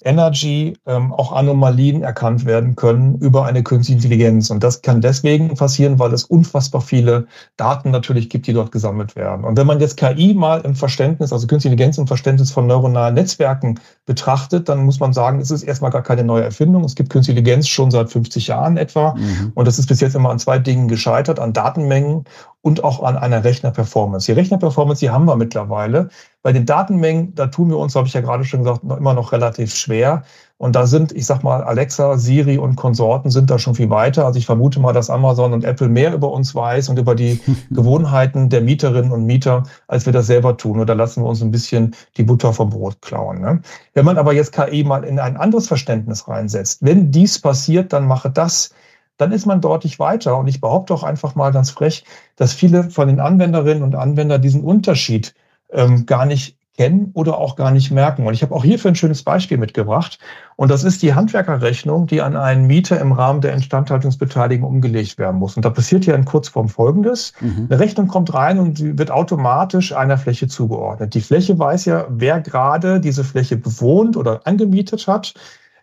Energy 0.05 0.77
ähm, 0.87 1.13
auch 1.13 1.33
Anomalien 1.33 2.03
erkannt 2.03 2.45
werden 2.45 2.77
können 2.77 3.17
über 3.19 3.47
eine 3.47 3.63
künstliche 3.63 3.99
Intelligenz. 3.99 4.51
Und 4.51 4.63
das 4.63 4.83
kann 4.83 5.01
deswegen 5.01 5.55
passieren, 5.55 5.99
weil 5.99 6.13
es 6.13 6.25
unfassbar 6.25 6.81
viele 6.81 7.27
Daten 7.57 7.91
natürlich 7.91 8.29
gibt, 8.29 8.47
die 8.47 8.53
dort 8.53 8.73
gesammelt 8.73 9.17
werden. 9.17 9.45
Und 9.45 9.57
wenn 9.57 9.67
man 9.67 9.81
jetzt 9.81 9.97
KI 9.97 10.35
mal 10.35 10.61
im 10.63 10.75
Verständnis, 10.75 11.33
also 11.33 11.47
künstliche 11.47 11.73
Intelligenz 11.73 11.99
im 11.99 12.07
Verständnis 12.07 12.51
von 12.51 12.67
neuronalen 12.67 13.15
Netzwerken 13.15 13.81
betrachtet, 14.07 14.69
dann 14.69 14.85
muss 14.85 15.01
man 15.01 15.13
sagen, 15.13 15.41
es 15.41 15.51
ist 15.51 15.63
erstmal 15.63 15.91
gar 15.91 16.03
keine 16.03 16.25
neue 16.25 16.45
Erfindung. 16.45 16.85
Es 16.85 16.95
gibt 16.95 17.11
künstliche 17.11 17.39
Intelligenz 17.39 17.69
schon 17.69 17.91
seit 17.91 18.11
50 18.11 18.49
Jahren 18.49 18.77
etwa. 18.77 19.15
Mhm. 19.15 19.53
Und 19.55 19.69
das 19.69 19.79
ist 19.79 19.87
bis 19.87 20.01
jetzt 20.01 20.15
immer 20.15 20.31
an 20.31 20.39
zwei 20.39 20.59
Dingen 20.59 20.89
gescheitert, 20.89 21.39
an 21.39 21.53
Datenmengen 21.53 22.25
und 22.63 22.85
auch 22.85 23.03
an 23.03 23.17
einer 23.17 23.45
Rechnerperformance. 23.45 24.27
Die 24.27 24.33
Rechnerperformance, 24.33 25.01
die 25.01 25.11
haben 25.11 25.27
wir 25.27 25.37
mittlerweile. 25.37 26.09
Bei 26.43 26.53
den 26.53 26.67
Datenmengen, 26.67 27.35
da 27.37 27.47
tun 27.47 27.71
wir 27.71 27.79
uns, 27.79 27.95
habe 27.95 28.09
ich 28.09 28.15
ja 28.15 28.21
gerade 28.21 28.45
schon 28.45 28.65
gesagt, 28.65 28.83
noch 28.83 28.97
immer 28.97 29.15
noch 29.15 29.31
relativ 29.31 29.75
schwer. 29.75 30.25
Und 30.59 30.77
da 30.77 30.87
sind, 30.87 31.13
ich 31.13 31.27
sag 31.27 31.43
mal, 31.43 31.63
Alexa, 31.63 32.17
Siri 32.19 32.59
und 32.59 32.77
Konsorten 32.77 33.31
sind 33.31 33.51
da 33.51 33.59
schon 33.59 33.75
viel 33.75 33.91
weiter. 33.91 34.27
Also 34.27 34.39
ich 34.39 34.47
vermute 34.47 34.81
mal, 34.81 34.93
dass 34.93 35.11
Amazon 35.11 35.53
und 35.53 35.65
Apple 35.65 35.89
mehr 35.89 36.15
über 36.15 36.33
uns 36.33 36.55
weiß 36.55 36.89
und 36.89 36.99
über 36.99 37.15
die 37.15 37.41
Gewohnheiten 37.71 38.49
der 38.49 38.61
Mieterinnen 38.61 39.13
und 39.13 39.25
Mieter, 39.25 39.65
als 39.89 40.07
wir 40.07 40.13
das 40.13 40.27
selber 40.27 40.57
tun. 40.57 40.81
Und 40.81 40.89
da 40.89 40.95
lassen 40.95 41.23
wir 41.23 41.29
uns 41.29 41.43
ein 41.43 41.51
bisschen 41.51 41.95
die 42.17 42.23
Butter 42.25 42.53
vom 42.53 42.71
Brot 42.71 43.01
klauen. 43.03 43.41
Ne? 43.41 43.61
Wenn 43.95 44.05
man 44.05 44.19
aber 44.19 44.33
jetzt 44.33 44.53
KI 44.53 44.85
mal 44.85 45.05
in 45.05 45.19
ein 45.19 45.37
anderes 45.37 45.69
Verständnis 45.69 46.27
reinsetzt, 46.29 46.79
wenn 46.83 47.11
dies 47.11 47.41
passiert, 47.41 47.93
dann 47.93 48.07
mache 48.07 48.31
das 48.31 48.71
dann 49.19 49.31
ist 49.31 49.47
man 49.47 49.61
deutlich 49.61 50.01
weiter. 50.01 50.37
Und 50.37 50.49
ich 50.49 50.61
behaupte 50.61 50.93
auch 50.95 51.05
einfach 51.05 51.37
mal 51.37 51.53
ganz 51.53 51.71
frech, 51.71 52.05
dass 52.35 52.53
viele 52.53 52.91
von 52.91 53.07
den 53.07 53.21
Anwenderinnen 53.21 53.85
und 53.85 53.95
Anwendern 53.95 54.43
diesen 54.43 54.65
Unterschied 54.65 55.35
ähm, 55.73 56.07
gar 56.07 56.27
nicht 56.27 56.57
kennen 56.77 57.11
oder 57.15 57.39
auch 57.39 57.57
gar 57.57 57.71
nicht 57.71 57.91
merken. 57.91 58.27
Und 58.27 58.33
ich 58.35 58.43
habe 58.43 58.55
auch 58.55 58.65
hierfür 58.65 58.91
ein 58.91 58.95
schönes 58.95 59.23
Beispiel 59.23 59.59
mitgebracht. 59.59 60.19
Und 60.57 60.71
das 60.71 60.85
ist 60.85 61.03
die 61.03 61.15
Handwerkerrechnung, 61.15 62.07
die 62.07 62.23
an 62.23 62.35
einen 62.35 62.67
Mieter 62.67 62.99
im 62.99 63.13
Rahmen 63.13 63.43
der 63.43 63.53
Instandhaltungsbeteiligung 63.53 64.69
umgelegt 64.69 65.19
werden 65.19 65.39
muss. 65.39 65.57
Und 65.57 65.65
da 65.65 65.71
passiert 65.71 66.05
hier 66.05 66.15
in 66.15 66.25
Kurzform 66.25 66.69
Folgendes. 66.69 67.35
Mhm. 67.41 67.67
Eine 67.69 67.79
Rechnung 67.79 68.09
kommt 68.09 68.33
rein 68.33 68.59
und 68.59 68.79
sie 68.79 68.99
wird 68.99 69.11
automatisch 69.11 69.95
einer 69.95 70.17
Fläche 70.17 70.49
zugeordnet. 70.49 71.15
Die 71.15 71.21
Fläche 71.21 71.59
weiß 71.59 71.85
ja, 71.85 72.07
wer 72.09 72.41
gerade 72.41 73.01
diese 73.01 73.25
Fläche 73.25 73.57
bewohnt 73.57 74.17
oder 74.17 74.41
angemietet 74.47 75.07
hat. 75.07 75.35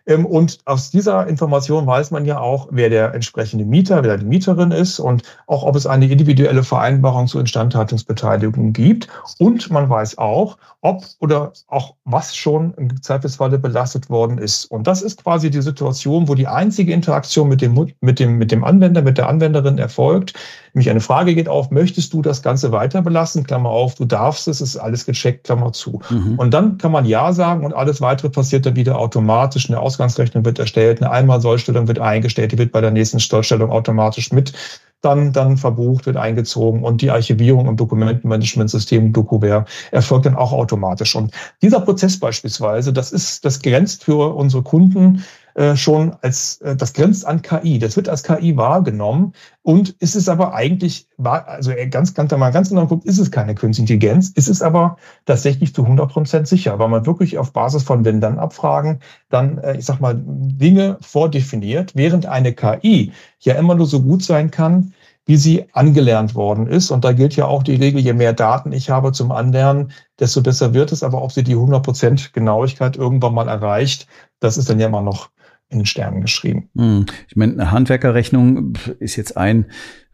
Ähm, 0.06 0.26
und 0.26 0.58
aus 0.64 0.90
dieser 0.90 1.26
Information 1.26 1.86
weiß 1.86 2.10
man 2.10 2.24
ja 2.24 2.38
auch, 2.38 2.68
wer 2.70 2.90
der 2.90 3.14
entsprechende 3.14 3.64
Mieter, 3.64 4.02
wer 4.02 4.16
die 4.16 4.24
Mieterin 4.24 4.70
ist 4.70 4.98
und 4.98 5.22
auch, 5.46 5.62
ob 5.62 5.76
es 5.76 5.86
eine 5.86 6.06
individuelle 6.06 6.62
Vereinbarung 6.62 7.26
zur 7.26 7.40
Instandhaltungsbeteiligung 7.40 8.72
gibt. 8.72 9.08
Und 9.38 9.70
man 9.70 9.88
weiß 9.88 10.18
auch, 10.18 10.56
ob 10.82 11.04
oder 11.18 11.52
auch 11.68 11.94
was 12.04 12.34
schon 12.34 12.72
im 12.74 13.02
Zweifelsfalle 13.02 13.58
belastet 13.58 14.08
worden 14.08 14.38
ist. 14.38 14.64
Und 14.64 14.86
das 14.86 15.02
ist 15.02 15.22
quasi 15.22 15.50
die 15.50 15.60
Situation, 15.60 16.28
wo 16.28 16.34
die 16.34 16.46
einzige 16.46 16.92
Interaktion 16.92 17.48
mit 17.48 17.60
dem, 17.60 17.92
mit 18.00 18.18
dem, 18.18 18.38
mit 18.38 18.50
dem 18.50 18.64
Anwender, 18.64 19.02
mit 19.02 19.18
der 19.18 19.28
Anwenderin 19.28 19.78
erfolgt. 19.78 20.34
Nämlich 20.72 20.88
eine 20.88 21.00
Frage 21.00 21.34
geht 21.34 21.48
auf, 21.48 21.70
möchtest 21.70 22.12
du 22.12 22.22
das 22.22 22.42
Ganze 22.42 22.72
weiter 22.72 23.02
belassen? 23.02 23.44
Klammer 23.44 23.70
auf, 23.70 23.96
du 23.96 24.04
darfst 24.04 24.48
es, 24.48 24.60
ist 24.60 24.76
alles 24.76 25.04
gecheckt, 25.04 25.44
Klammer 25.44 25.72
zu. 25.72 26.00
Mhm. 26.10 26.38
Und 26.38 26.54
dann 26.54 26.78
kann 26.78 26.92
man 26.92 27.04
Ja 27.04 27.32
sagen 27.32 27.64
und 27.64 27.74
alles 27.74 28.00
weitere 28.00 28.30
passiert 28.30 28.66
dann 28.66 28.76
wieder 28.76 28.98
automatisch. 28.98 29.68
Eine 29.68 29.80
Ausgangsrechnung 30.00 30.46
wird 30.46 30.58
erstellt, 30.58 31.02
eine 31.02 31.10
Einmalsollstellung 31.10 31.86
wird 31.86 31.98
eingestellt, 31.98 32.52
die 32.52 32.58
wird 32.58 32.72
bei 32.72 32.80
der 32.80 32.90
nächsten 32.90 33.20
Steuerstellung 33.20 33.70
automatisch 33.70 34.32
mit 34.32 34.54
dann, 35.02 35.32
dann 35.32 35.56
verbucht, 35.56 36.06
wird 36.06 36.16
eingezogen 36.16 36.84
und 36.84 37.00
die 37.00 37.10
Archivierung 37.10 37.66
im 37.68 37.76
Dokumentenmanagementsystem 37.76 39.12
DokuWare 39.12 39.64
erfolgt 39.90 40.26
dann 40.26 40.36
auch 40.36 40.52
automatisch. 40.52 41.14
Und 41.14 41.32
dieser 41.62 41.80
Prozess 41.80 42.18
beispielsweise, 42.18 42.92
das 42.92 43.12
ist, 43.12 43.44
das 43.44 43.62
grenzt 43.62 44.04
für 44.04 44.34
unsere 44.34 44.62
Kunden 44.62 45.24
äh, 45.60 45.76
schon 45.76 46.16
als, 46.22 46.62
äh, 46.62 46.74
das 46.74 46.94
grenzt 46.94 47.26
an 47.26 47.42
KI. 47.42 47.78
Das 47.78 47.94
wird 47.94 48.08
als 48.08 48.22
KI 48.22 48.56
wahrgenommen 48.56 49.34
und 49.60 49.90
ist 50.00 50.16
es 50.16 50.26
aber 50.26 50.54
eigentlich, 50.54 51.06
also 51.22 51.72
ganz, 51.90 52.14
ganz, 52.14 52.32
mal 52.32 52.50
ganz 52.50 52.70
genau 52.70 52.86
guckt, 52.86 53.04
ist 53.04 53.18
es 53.18 53.30
keine 53.30 53.54
Künstliche 53.54 53.92
Intelligenz, 53.92 54.30
ist 54.30 54.48
es 54.48 54.62
aber 54.62 54.96
tatsächlich 55.26 55.74
zu 55.74 55.82
100 55.82 56.10
Prozent 56.10 56.48
sicher, 56.48 56.78
weil 56.78 56.88
man 56.88 57.04
wirklich 57.04 57.36
auf 57.36 57.52
Basis 57.52 57.82
von 57.82 58.06
Wenn-Dann-Abfragen 58.06 59.00
dann, 59.28 59.58
äh, 59.58 59.76
ich 59.76 59.84
sag 59.84 60.00
mal, 60.00 60.18
Dinge 60.18 60.96
vordefiniert, 61.02 61.92
während 61.94 62.24
eine 62.24 62.54
KI 62.54 63.12
ja 63.40 63.54
immer 63.56 63.74
nur 63.74 63.86
so 63.86 64.00
gut 64.00 64.22
sein 64.22 64.50
kann, 64.50 64.94
wie 65.26 65.36
sie 65.36 65.66
angelernt 65.74 66.34
worden 66.34 66.68
ist. 66.68 66.90
Und 66.90 67.04
da 67.04 67.12
gilt 67.12 67.36
ja 67.36 67.44
auch 67.44 67.62
die 67.62 67.74
Regel, 67.74 68.00
je 68.00 68.14
mehr 68.14 68.32
Daten 68.32 68.72
ich 68.72 68.88
habe 68.88 69.12
zum 69.12 69.30
Anlernen, 69.30 69.92
desto 70.18 70.40
besser 70.40 70.72
wird 70.72 70.90
es. 70.90 71.02
Aber 71.02 71.20
ob 71.20 71.32
sie 71.32 71.44
die 71.44 71.54
100% 71.54 72.32
Genauigkeit 72.32 72.96
irgendwann 72.96 73.34
mal 73.34 73.48
erreicht, 73.48 74.06
das 74.40 74.56
ist 74.56 74.70
dann 74.70 74.80
ja 74.80 74.86
immer 74.86 75.02
noch 75.02 75.28
in 75.70 75.78
den 75.78 75.86
Sternen 75.86 76.20
geschrieben. 76.20 76.68
Hm. 76.76 77.06
Ich 77.28 77.36
meine, 77.36 77.54
eine 77.54 77.70
Handwerkerrechnung 77.70 78.74
ist 78.98 79.16
jetzt 79.16 79.36
ein 79.36 79.66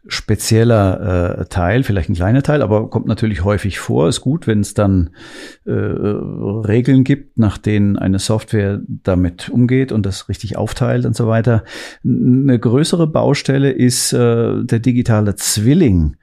spezieller 0.09 1.39
äh, 1.39 1.45
Teil, 1.45 1.83
vielleicht 1.83 2.09
ein 2.09 2.15
kleiner 2.15 2.41
Teil, 2.41 2.61
aber 2.61 2.89
kommt 2.89 3.07
natürlich 3.07 3.43
häufig 3.43 3.79
vor. 3.79 4.07
Ist 4.07 4.21
gut, 4.21 4.47
wenn 4.47 4.61
es 4.61 4.73
dann 4.73 5.09
äh, 5.65 5.71
Regeln 5.71 7.03
gibt, 7.03 7.37
nach 7.37 7.57
denen 7.57 7.97
eine 7.97 8.19
Software 8.19 8.79
damit 8.87 9.49
umgeht 9.49 9.91
und 9.91 10.05
das 10.05 10.29
richtig 10.29 10.57
aufteilt 10.57 11.05
und 11.05 11.15
so 11.15 11.27
weiter. 11.27 11.63
Eine 12.05 12.57
größere 12.57 13.07
Baustelle 13.07 13.71
ist 13.71 14.13
äh, 14.13 14.63
der 14.63 14.79
digitale 14.79 15.35
Zwilling. 15.35 16.15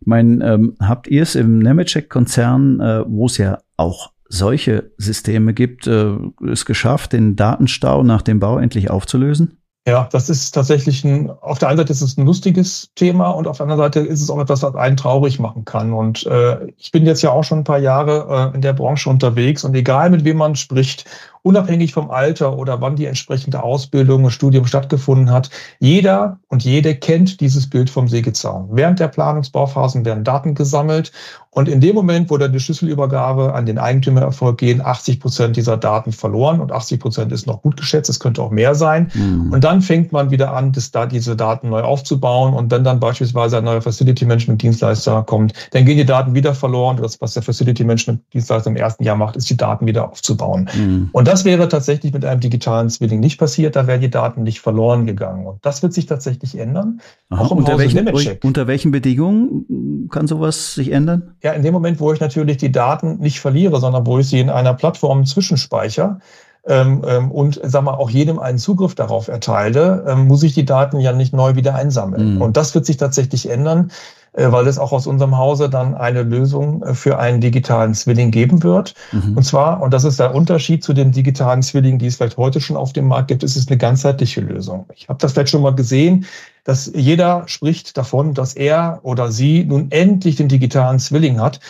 Ich 0.00 0.06
meine, 0.06 0.44
ähm, 0.44 0.74
habt 0.78 1.08
ihr 1.08 1.22
es 1.22 1.34
im 1.34 1.60
Nemetschek-Konzern, 1.60 2.80
äh, 2.80 3.04
wo 3.06 3.26
es 3.26 3.38
ja 3.38 3.58
auch 3.76 4.12
solche 4.30 4.92
Systeme 4.96 5.52
gibt, 5.52 5.86
äh, 5.86 6.14
es 6.50 6.64
geschafft, 6.64 7.12
den 7.12 7.36
Datenstau 7.36 8.02
nach 8.02 8.22
dem 8.22 8.40
Bau 8.40 8.58
endlich 8.58 8.90
aufzulösen? 8.90 9.58
Ja, 9.86 10.08
das 10.12 10.28
ist 10.28 10.52
tatsächlich 10.52 11.04
ein, 11.04 11.30
auf 11.30 11.58
der 11.58 11.68
einen 11.68 11.78
Seite 11.78 11.92
ist 11.92 12.02
es 12.02 12.16
ein 12.16 12.26
lustiges 12.26 12.90
Thema 12.94 13.30
und 13.30 13.48
auf 13.48 13.56
der 13.56 13.64
anderen 13.64 13.80
Seite 13.80 14.00
ist 14.00 14.20
es 14.20 14.28
auch 14.28 14.38
etwas, 14.38 14.62
was 14.62 14.74
einen 14.74 14.96
traurig 14.96 15.40
machen 15.40 15.64
kann. 15.64 15.94
Und 15.94 16.26
äh, 16.26 16.66
ich 16.76 16.92
bin 16.92 17.06
jetzt 17.06 17.22
ja 17.22 17.30
auch 17.30 17.44
schon 17.44 17.60
ein 17.60 17.64
paar 17.64 17.78
Jahre 17.78 18.52
äh, 18.52 18.54
in 18.54 18.60
der 18.60 18.74
Branche 18.74 19.08
unterwegs 19.08 19.64
und 19.64 19.74
egal 19.74 20.10
mit 20.10 20.24
wem 20.24 20.36
man 20.36 20.54
spricht, 20.54 21.06
unabhängig 21.42 21.92
vom 21.92 22.10
Alter 22.10 22.56
oder 22.56 22.80
wann 22.80 22.96
die 22.96 23.06
entsprechende 23.06 23.62
Ausbildung, 23.62 24.30
Studium 24.30 24.66
stattgefunden 24.66 25.30
hat, 25.30 25.50
jeder 25.78 26.38
und 26.48 26.64
jede 26.64 26.94
kennt 26.94 27.40
dieses 27.40 27.68
Bild 27.68 27.90
vom 27.90 28.08
Sägezaun. 28.08 28.68
Während 28.72 29.00
der 29.00 29.08
Planungsbauphasen 29.08 30.04
werden 30.04 30.24
Daten 30.24 30.54
gesammelt 30.54 31.12
und 31.52 31.68
in 31.68 31.80
dem 31.80 31.96
Moment, 31.96 32.30
wo 32.30 32.38
dann 32.38 32.52
die 32.52 32.60
Schlüsselübergabe 32.60 33.52
an 33.54 33.66
den 33.66 33.76
Eigentümer 33.76 34.20
erfolgt, 34.20 34.60
gehen 34.60 34.80
80 34.80 35.18
Prozent 35.18 35.56
dieser 35.56 35.76
Daten 35.76 36.12
verloren 36.12 36.60
und 36.60 36.70
80 36.70 37.00
Prozent 37.00 37.32
ist 37.32 37.48
noch 37.48 37.60
gut 37.62 37.76
geschätzt. 37.76 38.08
Es 38.08 38.20
könnte 38.20 38.40
auch 38.40 38.52
mehr 38.52 38.76
sein. 38.76 39.10
Mhm. 39.14 39.52
Und 39.52 39.64
dann 39.64 39.82
fängt 39.82 40.12
man 40.12 40.30
wieder 40.30 40.54
an, 40.54 40.70
das, 40.70 40.92
da 40.92 41.06
diese 41.06 41.34
Daten 41.34 41.70
neu 41.70 41.82
aufzubauen. 41.82 42.54
Und 42.54 42.70
wenn 42.70 42.84
dann 42.84 43.00
beispielsweise 43.00 43.58
ein 43.58 43.64
neuer 43.64 43.82
Facility 43.82 44.26
Management 44.26 44.62
Dienstleister 44.62 45.24
kommt, 45.24 45.52
dann 45.72 45.84
gehen 45.84 45.96
die 45.96 46.04
Daten 46.04 46.36
wieder 46.36 46.54
verloren. 46.54 46.98
Das, 47.02 47.20
was 47.20 47.34
der 47.34 47.42
Facility 47.42 47.82
Management 47.82 48.22
Dienstleister 48.32 48.70
im 48.70 48.76
ersten 48.76 49.02
Jahr 49.02 49.16
macht, 49.16 49.34
ist 49.34 49.50
die 49.50 49.56
Daten 49.56 49.86
wieder 49.86 50.08
aufzubauen. 50.08 50.70
Mhm. 50.72 51.08
Und 51.10 51.26
das 51.30 51.44
wäre 51.44 51.68
tatsächlich 51.68 52.12
mit 52.12 52.24
einem 52.24 52.40
digitalen 52.40 52.90
Zwilling 52.90 53.20
nicht 53.20 53.38
passiert. 53.38 53.76
Da 53.76 53.86
wären 53.86 54.00
die 54.00 54.10
Daten 54.10 54.42
nicht 54.42 54.60
verloren 54.60 55.06
gegangen. 55.06 55.46
Und 55.46 55.64
das 55.64 55.82
wird 55.82 55.92
sich 55.92 56.06
tatsächlich 56.06 56.58
ändern. 56.58 57.00
Aha, 57.28 57.46
unter, 57.54 57.78
welchen, 57.78 58.08
unter 58.42 58.66
welchen 58.66 58.90
Bedingungen 58.90 60.08
kann 60.10 60.26
sowas 60.26 60.74
sich 60.74 60.90
ändern? 60.90 61.36
Ja, 61.42 61.52
in 61.52 61.62
dem 61.62 61.72
Moment, 61.72 62.00
wo 62.00 62.12
ich 62.12 62.20
natürlich 62.20 62.56
die 62.56 62.72
Daten 62.72 63.18
nicht 63.18 63.40
verliere, 63.40 63.78
sondern 63.78 64.06
wo 64.06 64.18
ich 64.18 64.28
sie 64.28 64.40
in 64.40 64.50
einer 64.50 64.74
Plattform 64.74 65.24
zwischenspeichere 65.24 66.18
ähm, 66.66 67.02
ähm, 67.06 67.30
und 67.30 67.60
sag 67.62 67.84
mal 67.84 67.94
auch 67.94 68.10
jedem 68.10 68.38
einen 68.38 68.58
Zugriff 68.58 68.94
darauf 68.94 69.28
erteile, 69.28 70.04
ähm, 70.08 70.26
muss 70.26 70.42
ich 70.42 70.54
die 70.54 70.64
Daten 70.64 71.00
ja 71.00 71.12
nicht 71.12 71.32
neu 71.32 71.54
wieder 71.54 71.74
einsammeln. 71.74 72.34
Mhm. 72.34 72.42
Und 72.42 72.56
das 72.56 72.74
wird 72.74 72.86
sich 72.86 72.96
tatsächlich 72.96 73.48
ändern. 73.48 73.90
Äh, 74.32 74.52
weil 74.52 74.68
es 74.68 74.78
auch 74.78 74.92
aus 74.92 75.08
unserem 75.08 75.36
Hause 75.36 75.68
dann 75.68 75.96
eine 75.96 76.22
Lösung 76.22 76.82
äh, 76.84 76.94
für 76.94 77.18
einen 77.18 77.40
digitalen 77.40 77.94
Zwilling 77.94 78.30
geben 78.30 78.62
wird. 78.62 78.94
Mhm. 79.10 79.36
Und 79.36 79.42
zwar, 79.42 79.82
und 79.82 79.92
das 79.92 80.04
ist 80.04 80.20
der 80.20 80.34
Unterschied 80.34 80.84
zu 80.84 80.92
den 80.92 81.10
digitalen 81.10 81.62
Zwillingen, 81.62 81.98
die 81.98 82.06
es 82.06 82.16
vielleicht 82.16 82.36
heute 82.36 82.60
schon 82.60 82.76
auf 82.76 82.92
dem 82.92 83.08
Markt 83.08 83.28
gibt, 83.28 83.42
ist 83.42 83.56
es 83.56 83.66
eine 83.66 83.76
ganzheitliche 83.76 84.40
Lösung. 84.40 84.86
Ich 84.94 85.08
habe 85.08 85.18
das 85.18 85.32
vielleicht 85.32 85.50
schon 85.50 85.62
mal 85.62 85.74
gesehen 85.74 86.26
dass 86.64 86.90
jeder 86.94 87.44
spricht 87.46 87.96
davon, 87.96 88.34
dass 88.34 88.54
er 88.54 89.00
oder 89.02 89.32
sie 89.32 89.64
nun 89.64 89.90
endlich 89.90 90.36
den 90.36 90.48
digitalen 90.48 90.98
Zwilling 90.98 91.40
hat, 91.40 91.60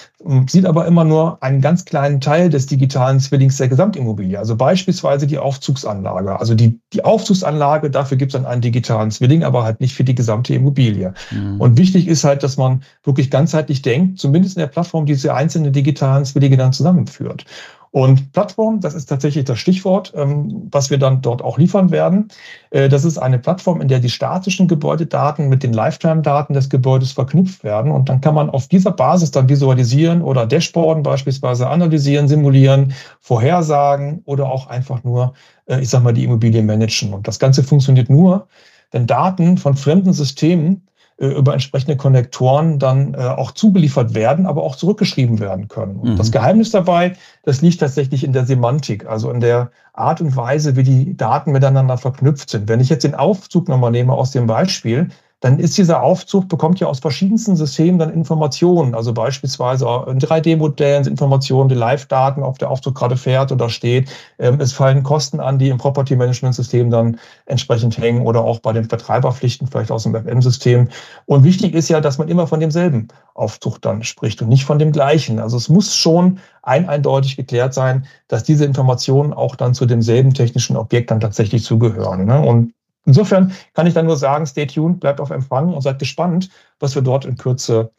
sieht 0.47 0.67
aber 0.67 0.87
immer 0.87 1.05
nur 1.05 1.43
einen 1.43 1.61
ganz 1.61 1.85
kleinen 1.85 2.21
Teil 2.21 2.51
des 2.51 2.67
digitalen 2.67 3.21
Zwillings 3.21 3.57
der 3.57 3.69
Gesamtimmobilie. 3.69 4.39
Also 4.39 4.57
beispielsweise 4.57 5.27
die 5.27 5.39
Aufzugsanlage. 5.39 6.39
Also 6.39 6.55
die, 6.55 6.79
die 6.93 7.05
Aufzugsanlage, 7.05 7.91
dafür 7.91 8.19
gibt 8.19 8.35
es 8.35 8.41
dann 8.41 8.51
einen 8.51 8.61
digitalen 8.61 9.11
Zwilling, 9.11 9.45
aber 9.45 9.65
halt 9.65 9.81
nicht 9.81 9.95
für 9.95 10.05
die 10.05 10.15
gesamte 10.15 10.55
Immobilie. 10.55 11.15
Mhm. 11.31 11.61
Und 11.61 11.79
wichtig 11.79 12.07
ist 12.07 12.25
halt, 12.25 12.43
dass 12.43 12.57
man 12.57 12.83
wirklich 13.03 13.31
ganzheitlich 13.31 13.83
denkt, 13.83 14.19
zumindest 14.19 14.57
in 14.57 14.61
der 14.61 14.67
Plattform 14.67 15.07
diese 15.07 15.35
einzelnen 15.35 15.73
digitalen 15.73 16.25
Zwillinge 16.25 16.57
dann 16.57 16.73
zusammenführt. 16.73 17.47
Und 17.93 18.33
Plattform, 18.33 18.81
das 18.81 18.95
ist 18.95 19.07
tatsächlich 19.07 19.45
das 19.47 19.59
Stichwort, 19.59 20.13
ähm, 20.15 20.69
was 20.71 20.91
wir 20.91 20.99
dann 20.99 21.23
dort 21.23 21.43
auch 21.43 21.59
liefern 21.59 21.91
werden. 21.91 22.29
Äh, 22.71 22.89
das 22.89 23.05
ist 23.05 23.19
eine 23.19 23.41
Plattform, 23.41 23.81
in 23.81 23.89
der 23.89 23.99
die 23.99 24.11
statischen 24.11 24.69
Gebäudedaten 24.69 25.49
mit 25.49 25.65
den 25.65 25.73
Lifetime-Daten 25.73 26.55
des 26.55 26.71
Gebäudes 26.71 27.11
verknüpft 27.13 27.65
werden. 27.65 27.91
Und 27.91 28.09
dann 28.09 28.21
kann 28.21 28.37
man 28.37 28.49
auf 28.49 28.69
dieser 28.69 28.93
Basis 28.93 29.33
dann 29.33 29.49
visualisieren 29.49 30.23
oder 30.23 30.47
Dashboarden 30.47 31.03
beispielsweise 31.03 31.69
analysieren, 31.69 32.29
simulieren, 32.29 32.93
vorhersagen 33.21 34.23
oder 34.25 34.49
auch 34.49 34.69
einfach 34.69 35.03
nur, 35.03 35.33
äh, 35.67 35.81
ich 35.81 35.89
sag 35.89 36.05
mal, 36.05 36.15
die 36.15 36.25
Immobilie 36.25 36.63
managen. 36.63 37.13
Und 37.13 37.27
das 37.27 37.41
Ganze 37.41 37.65
funktioniert 37.65 38.09
nur, 38.09 38.47
wenn 38.93 39.09
Daten 39.09 39.59
von 39.59 39.75
fremden 39.75 40.13
Systemen 40.13 40.87
über 41.29 41.53
entsprechende 41.53 41.97
Konnektoren 41.97 42.79
dann 42.79 43.13
äh, 43.13 43.19
auch 43.19 43.51
zugeliefert 43.51 44.15
werden, 44.15 44.47
aber 44.47 44.63
auch 44.63 44.75
zurückgeschrieben 44.75 45.39
werden 45.39 45.69
können. 45.69 45.97
Und 45.97 46.13
mhm. 46.13 46.17
das 46.17 46.33
Geheimnis 46.33 46.71
dabei, 46.71 47.15
das 47.43 47.61
liegt 47.61 47.81
tatsächlich 47.81 48.25
in 48.25 48.33
der 48.33 48.47
Semantik, 48.47 49.07
also 49.07 49.31
in 49.31 49.41
der 49.41 49.71
Art 49.93 50.23
und 50.23 50.35
Weise, 50.35 50.77
wie 50.77 50.83
die 50.83 51.17
Daten 51.17 51.53
miteinander 51.53 51.99
verknüpft 51.99 52.49
sind. 52.49 52.69
Wenn 52.69 52.81
ich 52.81 52.89
jetzt 52.89 53.05
den 53.05 53.15
Aufzug 53.15 53.69
nochmal 53.69 53.91
nehme 53.91 54.15
aus 54.15 54.31
dem 54.31 54.47
Beispiel, 54.47 55.11
dann 55.41 55.59
ist 55.59 55.79
dieser 55.79 56.03
Aufzug, 56.03 56.49
bekommt 56.49 56.81
ja 56.81 56.87
aus 56.87 57.01
verschiedensten 57.01 57.57
Systemen 57.57 57.99
dann 57.99 58.13
Informationen, 58.13 58.95
also 58.95 59.15
beispielsweise 59.15 59.87
in 60.07 60.19
3D-Modellen 60.19 61.07
Informationen, 61.07 61.71
die 61.71 61.75
Live-Daten, 61.75 62.43
ob 62.43 62.59
der 62.59 62.71
Aufzug 62.71 62.95
gerade 62.95 63.17
fährt 63.17 63.51
oder 63.51 63.71
steht. 63.71 64.11
Ähm, 64.39 64.61
es 64.61 64.75
fallen 64.75 65.03
Kosten 65.03 65.41
an, 65.41 65.59
die 65.59 65.71
im 65.71 65.79
Property-Management-System 65.79 66.91
dann 66.91 67.19
entsprechend 67.47 67.97
hängen 67.97 68.27
oder 68.27 68.43
auch 68.43 68.61
bei 68.61 68.75
den 68.75 68.85
Vertreiberpflichten, 68.85 69.67
vielleicht 69.67 69.91
aus 69.91 70.03
dem 70.03 70.15
FM-System. 70.15 70.89
Und 71.25 71.45
wichtig 71.45 71.75
ist 71.75 71.89
ja, 71.89 72.01
dass 72.01 72.19
man 72.19 72.29
immer 72.29 72.47
von 72.47 72.61
demselben 72.61 73.09
Aufzug 73.35 73.81
dann 73.81 74.03
spricht 74.03 74.43
und 74.43 74.49
nicht 74.49 74.67
von 74.67 74.79
dem 74.79 74.93
gleichen. 74.93 75.39
Also 75.39 75.57
es 75.57 75.71
muss 75.71 75.97
schon 75.97 76.39
ein 76.63 76.87
eindeutig 76.87 77.37
geklärt 77.37 77.73
sein, 77.73 78.05
dass 78.29 78.45
diese 78.45 78.67
Informationen 78.67 79.33
auch 79.33 79.57
dann 79.57 79.73
zu 79.73 79.87
demselben 79.87 80.35
technischen 80.35 80.77
Objekt 80.77 81.11
dann 81.11 81.21
tatsächlich 81.21 81.65
zugehören. 81.65 82.27
Ne? 82.27 82.43
Und 82.43 82.75
Insofern 83.07 83.53
kann 83.75 83.87
ich 83.87 83.95
dann 83.95 84.07
nur 84.07 84.17
sagen, 84.17 84.47
stay 84.47 84.67
tuned, 84.67 85.01
bleibt 85.01 85.21
auf 85.21 85.31
Empfang 85.31 85.73
und 85.73 85.83
seid 85.83 85.99
gespannt, 85.99 86.51
was 86.79 86.95
wir 86.95 87.03
dort 87.03 87.25
in 87.25 87.37
Kürze 87.37 87.93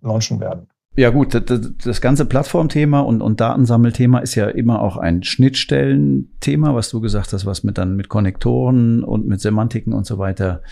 launchen 0.00 0.40
werden. 0.40 0.68
Ja 0.98 1.10
gut, 1.10 1.34
das, 1.34 2.00
ganze 2.00 2.24
Plattformthema 2.24 3.00
und, 3.00 3.20
und 3.20 3.38
Datensammelthema 3.38 4.20
ist 4.20 4.34
ja 4.34 4.46
immer 4.46 4.80
auch 4.80 4.96
ein 4.96 5.22
Schnittstellenthema, 5.22 6.74
was 6.74 6.88
du 6.88 7.02
gesagt 7.02 7.34
hast, 7.34 7.44
was 7.44 7.64
mit 7.64 7.76
dann 7.76 7.96
mit 7.96 8.08
Konnektoren 8.08 9.04
und 9.04 9.26
mit 9.26 9.42
Semantiken 9.42 9.92
und 9.92 10.06
so 10.06 10.16
weiter 10.16 10.62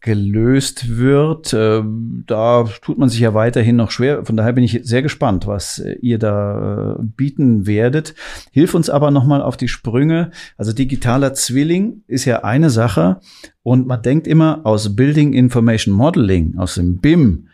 gelöst 0.00 0.96
wird. 0.96 1.52
Ähm, 1.52 2.24
da 2.26 2.64
tut 2.82 2.98
man 2.98 3.08
sich 3.08 3.20
ja 3.20 3.34
weiterhin 3.34 3.76
noch 3.76 3.90
schwer. 3.90 4.24
Von 4.24 4.36
daher 4.36 4.52
bin 4.52 4.64
ich 4.64 4.80
sehr 4.82 5.02
gespannt, 5.02 5.46
was 5.46 5.78
äh, 5.78 5.96
ihr 6.00 6.18
da 6.18 6.96
äh, 6.98 7.02
bieten 7.02 7.66
werdet. 7.66 8.14
Hilf 8.52 8.74
uns 8.74 8.90
aber 8.90 9.10
nochmal 9.10 9.42
auf 9.42 9.56
die 9.56 9.68
Sprünge. 9.68 10.30
Also 10.56 10.72
digitaler 10.72 11.34
Zwilling 11.34 12.02
ist 12.06 12.24
ja 12.24 12.44
eine 12.44 12.70
Sache 12.70 13.20
und 13.62 13.86
man 13.86 14.02
denkt 14.02 14.26
immer 14.26 14.60
aus 14.64 14.94
Building 14.94 15.32
Information 15.32 15.94
Modeling, 15.94 16.56
aus 16.58 16.74
dem 16.74 16.98
BIM, 16.98 17.48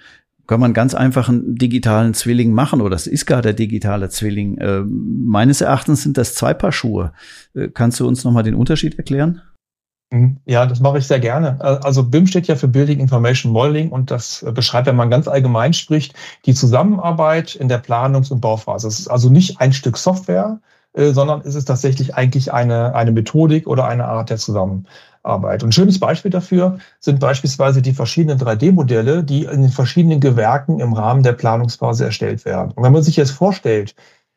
kann 0.47 0.61
man 0.61 0.75
ganz 0.75 0.95
einfach 0.95 1.29
einen 1.29 1.55
digitalen 1.55 2.15
Zwilling 2.15 2.53
machen 2.53 2.81
oder 2.81 2.91
das 2.91 3.07
ist 3.07 3.27
gar 3.27 3.43
der 3.43 3.55
digitale 3.55 4.09
Zwilling. 4.11 4.59
Äh, 4.59 4.83
meines 4.85 5.61
Erachtens 5.61 6.03
sind 6.03 6.19
das 6.19 6.35
zwei 6.35 6.53
Paar 6.53 6.73
Schuhe. 6.73 7.13
Äh, 7.55 7.69
kannst 7.69 8.01
du 8.01 8.07
uns 8.07 8.25
nochmal 8.25 8.43
den 8.43 8.55
Unterschied 8.55 8.99
erklären? 8.99 9.41
Mhm. 10.13 10.37
Ja, 10.45 10.67
das 10.67 10.81
mache 10.81 10.99
ich 10.99 11.07
sehr 11.07 11.21
gerne. 11.21 11.59
Also 11.83 12.05
BIM 12.05 12.27
steht 12.27 12.47
ja 12.47 12.55
für 12.55 12.69
Building 12.69 13.01
Information 13.01 13.51
Modeling 13.51 13.89
und 13.91 14.11
das 14.11 14.45
beschreibt, 14.53 14.87
wenn 14.87 14.97
man 14.97 15.11
ganz 15.11 15.27
allgemein 15.27 15.73
spricht, 15.73 16.15
die 16.45 16.53
Zusammenarbeit 16.53 17.55
in 17.55 17.69
der 17.69 17.83
Planungs- 17.83 18.31
und 18.31 18.43
Bauphase. 18.43 18.89
Es 18.89 19.01
ist 19.01 19.09
also 19.09 19.31
nicht 19.31 19.61
ein 19.61 19.73
Stück 19.73 19.97
Software, 19.97 20.61
äh, 20.93 21.13
sondern 21.13 21.41
es 21.47 21.55
ist 21.55 21.65
tatsächlich 21.65 22.15
eigentlich 22.15 22.53
eine, 22.53 22.95
eine 22.95 23.11
Methodik 23.11 23.67
oder 23.67 23.87
eine 23.87 24.05
Art 24.05 24.29
der 24.29 24.37
Zusammenarbeit. 24.37 25.63
Und 25.63 25.71
ein 25.71 25.73
schönes 25.73 25.99
Beispiel 25.99 26.31
dafür 26.31 26.79
sind 27.01 27.19
beispielsweise 27.19 27.81
die 27.81 27.95
verschiedenen 27.95 28.39
3D-Modelle, 28.39 29.25
die 29.25 29.45
in 29.45 29.63
den 29.63 29.71
verschiedenen 29.71 30.21
Gewerken 30.21 30.79
im 30.81 30.93
Rahmen 30.93 31.23
der 31.23 31.33
Planungsphase 31.33 32.05
erstellt 32.05 32.45
werden. 32.45 32.73
Und 32.73 32.83
wenn 32.83 32.93
man 32.93 33.03
sich 33.03 33.17
jetzt 33.17 33.31
vorstellt, 33.31 33.95